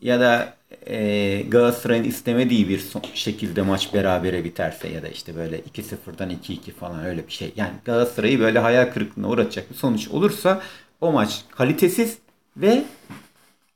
ya 0.03 0.21
da 0.21 0.55
e, 0.87 1.43
Galatasaray'ın 1.49 2.05
istemediği 2.05 2.69
bir 2.69 2.79
son- 2.79 3.03
şekilde 3.15 3.63
maç 3.63 3.95
berabere 3.95 4.45
biterse 4.45 4.89
ya 4.89 5.03
da 5.03 5.09
işte 5.09 5.37
böyle 5.37 5.59
2-0'dan 5.59 6.31
2-2 6.31 6.73
falan 6.73 7.05
öyle 7.05 7.27
bir 7.27 7.33
şey. 7.33 7.53
Yani 7.57 7.73
Galatasaray'ı 7.85 8.41
böyle 8.41 8.59
hayal 8.59 8.93
kırıklığına 8.93 9.29
uğratacak 9.29 9.71
bir 9.71 9.75
sonuç 9.75 10.09
olursa 10.09 10.63
o 11.01 11.13
maç 11.13 11.41
kalitesiz 11.51 12.19
ve 12.57 12.83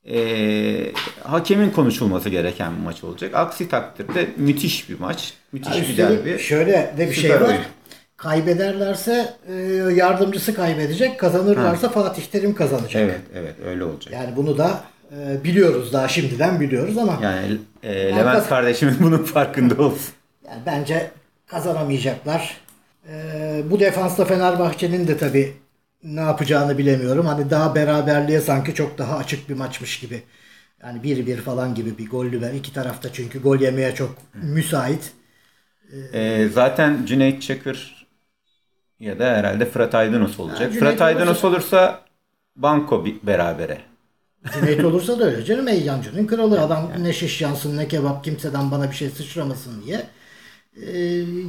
e, 0.09 0.93
hakemin 1.25 1.71
konuşulması 1.71 2.29
gereken 2.29 2.77
bir 2.77 2.83
maç 2.83 3.05
olacak. 3.05 3.35
Aksi 3.35 3.69
takdirde 3.69 4.29
müthiş 4.37 4.91
bir 4.91 5.01
maç. 5.01 5.35
Müthiş 5.53 5.75
bir 5.77 5.89
Üstelik 5.89 5.99
derbi. 5.99 6.39
şöyle 6.43 6.95
de 6.99 7.09
bir 7.11 7.13
şey 7.15 7.31
var. 7.31 7.41
oyun. 7.41 7.61
Kaybederlerse 8.23 9.35
e, 9.49 9.55
yardımcısı 9.95 10.55
kaybedecek. 10.55 11.21
Kazanırlarsa 11.21 11.89
Fatih 11.89 12.23
Terim 12.25 12.55
kazanacak. 12.55 13.03
Evet, 13.03 13.21
evet 13.35 13.55
öyle 13.67 13.85
olacak. 13.85 14.15
Yani 14.15 14.37
bunu 14.37 14.59
da 14.59 14.85
e, 15.19 15.45
biliyoruz 15.45 15.93
daha 15.93 16.09
şimdiden 16.09 16.61
biliyoruz 16.61 16.99
ama 16.99 17.19
Yani 17.23 17.59
e, 17.83 17.99
Yani 17.99 18.17
Levent 18.17 18.35
kaz- 18.37 18.49
kardeşimiz 18.49 19.03
bunun 19.03 19.25
farkında 19.25 19.75
olsun. 19.83 20.15
yani 20.49 20.63
bence 20.67 21.11
kazanamayacaklar. 21.47 22.57
E, 23.13 23.63
bu 23.71 23.81
defansta 23.81 24.25
Fenerbahçe'nin 24.25 25.09
de 25.09 25.19
tabi 25.19 25.53
ne 26.05 26.21
yapacağını 26.21 26.79
bilemiyorum. 26.79 27.27
Hani 27.27 27.51
daha 27.51 27.75
beraberliğe 27.75 28.41
sanki 28.41 28.75
çok 28.75 28.99
daha 28.99 29.17
açık 29.17 29.49
bir 29.49 29.55
maçmış 29.55 30.01
gibi. 30.01 30.23
Yani 30.83 31.03
1-1 31.03 31.37
falan 31.37 31.75
gibi 31.75 31.99
bir 31.99 32.11
gollü 32.11 32.41
ver. 32.41 32.53
İki 32.53 32.73
tarafta 32.73 33.13
çünkü 33.13 33.43
gol 33.43 33.61
yemeye 33.61 33.95
çok 33.95 34.17
müsait. 34.35 35.11
E, 36.13 36.49
zaten 36.55 37.07
Cüneyt 37.07 37.43
Çakır 37.43 38.00
ya 39.01 39.19
da 39.19 39.25
herhalde 39.25 39.65
Fırat 39.65 39.95
Aydınus 39.95 40.41
olacak. 40.41 40.59
Cüneyt 40.73 40.79
Fırat 40.79 41.01
Aydınus 41.03 41.45
olursa- 41.45 42.01
Banko 42.57 43.05
bir 43.05 43.17
berabere. 43.23 43.79
Cüneyt 44.55 44.85
olursa 44.85 45.19
da 45.19 45.25
öyle 45.25 45.45
canım. 45.45 45.69
Eyyancının 45.69 46.27
kralı. 46.27 46.61
Adam 46.61 46.91
ne 46.99 47.13
şiş 47.13 47.41
yansın 47.41 47.77
ne 47.77 47.89
kebap 47.89 48.25
kimseden 48.25 48.71
bana 48.71 48.91
bir 48.91 48.97
şey 48.97 49.11
sıçramasın 49.11 49.83
diye. 49.87 50.07
Ee, 50.87 50.99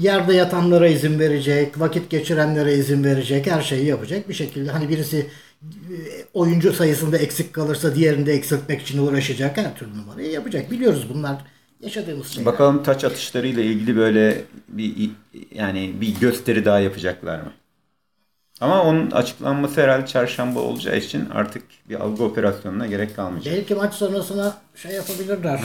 yerde 0.01 0.33
yatanlara 0.33 0.87
izin 0.87 1.19
verecek, 1.19 1.79
vakit 1.79 2.09
geçirenlere 2.09 2.73
izin 2.73 3.03
verecek, 3.03 3.47
her 3.47 3.61
şeyi 3.61 3.85
yapacak 3.85 4.29
bir 4.29 4.33
şekilde. 4.33 4.71
Hani 4.71 4.89
birisi 4.89 5.17
e, 5.63 5.95
oyuncu 6.33 6.73
sayısında 6.73 7.17
eksik 7.17 7.53
kalırsa 7.53 7.95
diğerini 7.95 8.25
de 8.25 8.33
eksiltmek 8.33 8.81
için 8.81 9.07
uğraşacak 9.07 9.57
her 9.57 9.75
türlü 9.75 9.97
numarayı 9.97 10.31
yapacak. 10.31 10.71
Biliyoruz 10.71 11.07
bunlar 11.13 11.37
yaşadığımız 11.81 12.27
şeyler. 12.27 12.53
Bakalım 12.53 12.83
taç 12.83 13.03
atışlarıyla 13.03 13.63
ilgili 13.63 13.97
böyle 13.97 14.41
bir 14.67 15.09
yani 15.55 15.93
bir 16.01 16.19
gösteri 16.19 16.65
daha 16.65 16.79
yapacaklar 16.79 17.39
mı? 17.39 17.51
Ama 18.61 18.83
onun 18.83 19.11
açıklanması 19.11 19.81
herhalde 19.81 20.05
çarşamba 20.05 20.59
olacağı 20.59 20.97
için 20.97 21.29
artık 21.29 21.63
bir 21.89 21.95
algı 21.95 22.23
operasyonuna 22.23 22.87
gerek 22.87 23.15
kalmayacak. 23.15 23.53
Belki 23.53 23.75
maç 23.75 23.93
sonrasına 23.93 24.57
şey 24.75 24.91
yapabilirler. 24.91 25.59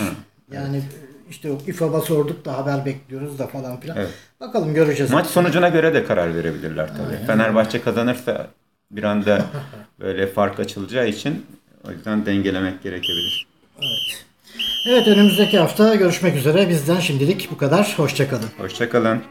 Yani 0.53 0.83
işte 1.31 1.51
o 1.51 1.59
İFAB'a 1.67 2.01
sorduk 2.01 2.45
da 2.45 2.59
haber 2.59 2.85
bekliyoruz 2.87 3.39
da 3.39 3.47
falan 3.47 3.81
filan. 3.81 3.97
Evet. 3.97 4.11
Bakalım 4.41 4.75
göreceğiz. 4.75 5.13
Maç 5.13 5.27
sonucuna 5.27 5.69
göre 5.69 5.95
de 5.95 6.05
karar 6.05 6.35
verebilirler 6.35 6.89
tabii. 6.89 7.27
Fenerbahçe 7.27 7.81
kazanırsa 7.81 8.47
bir 8.91 9.03
anda 9.03 9.45
böyle 10.01 10.27
fark 10.27 10.61
açılacağı 10.61 11.09
için 11.09 11.47
o 11.89 11.91
yüzden 11.91 12.27
dengelemek 12.27 12.83
gerekebilir. 12.83 13.47
Evet 14.89 15.09
önümüzdeki 15.09 15.59
hafta 15.59 15.95
görüşmek 15.95 16.37
üzere. 16.37 16.69
Bizden 16.69 17.01
şimdilik 17.01 17.49
bu 17.51 17.57
kadar. 17.59 17.95
Hoşçakalın. 17.97 18.51
Hoşçakalın. 18.59 19.23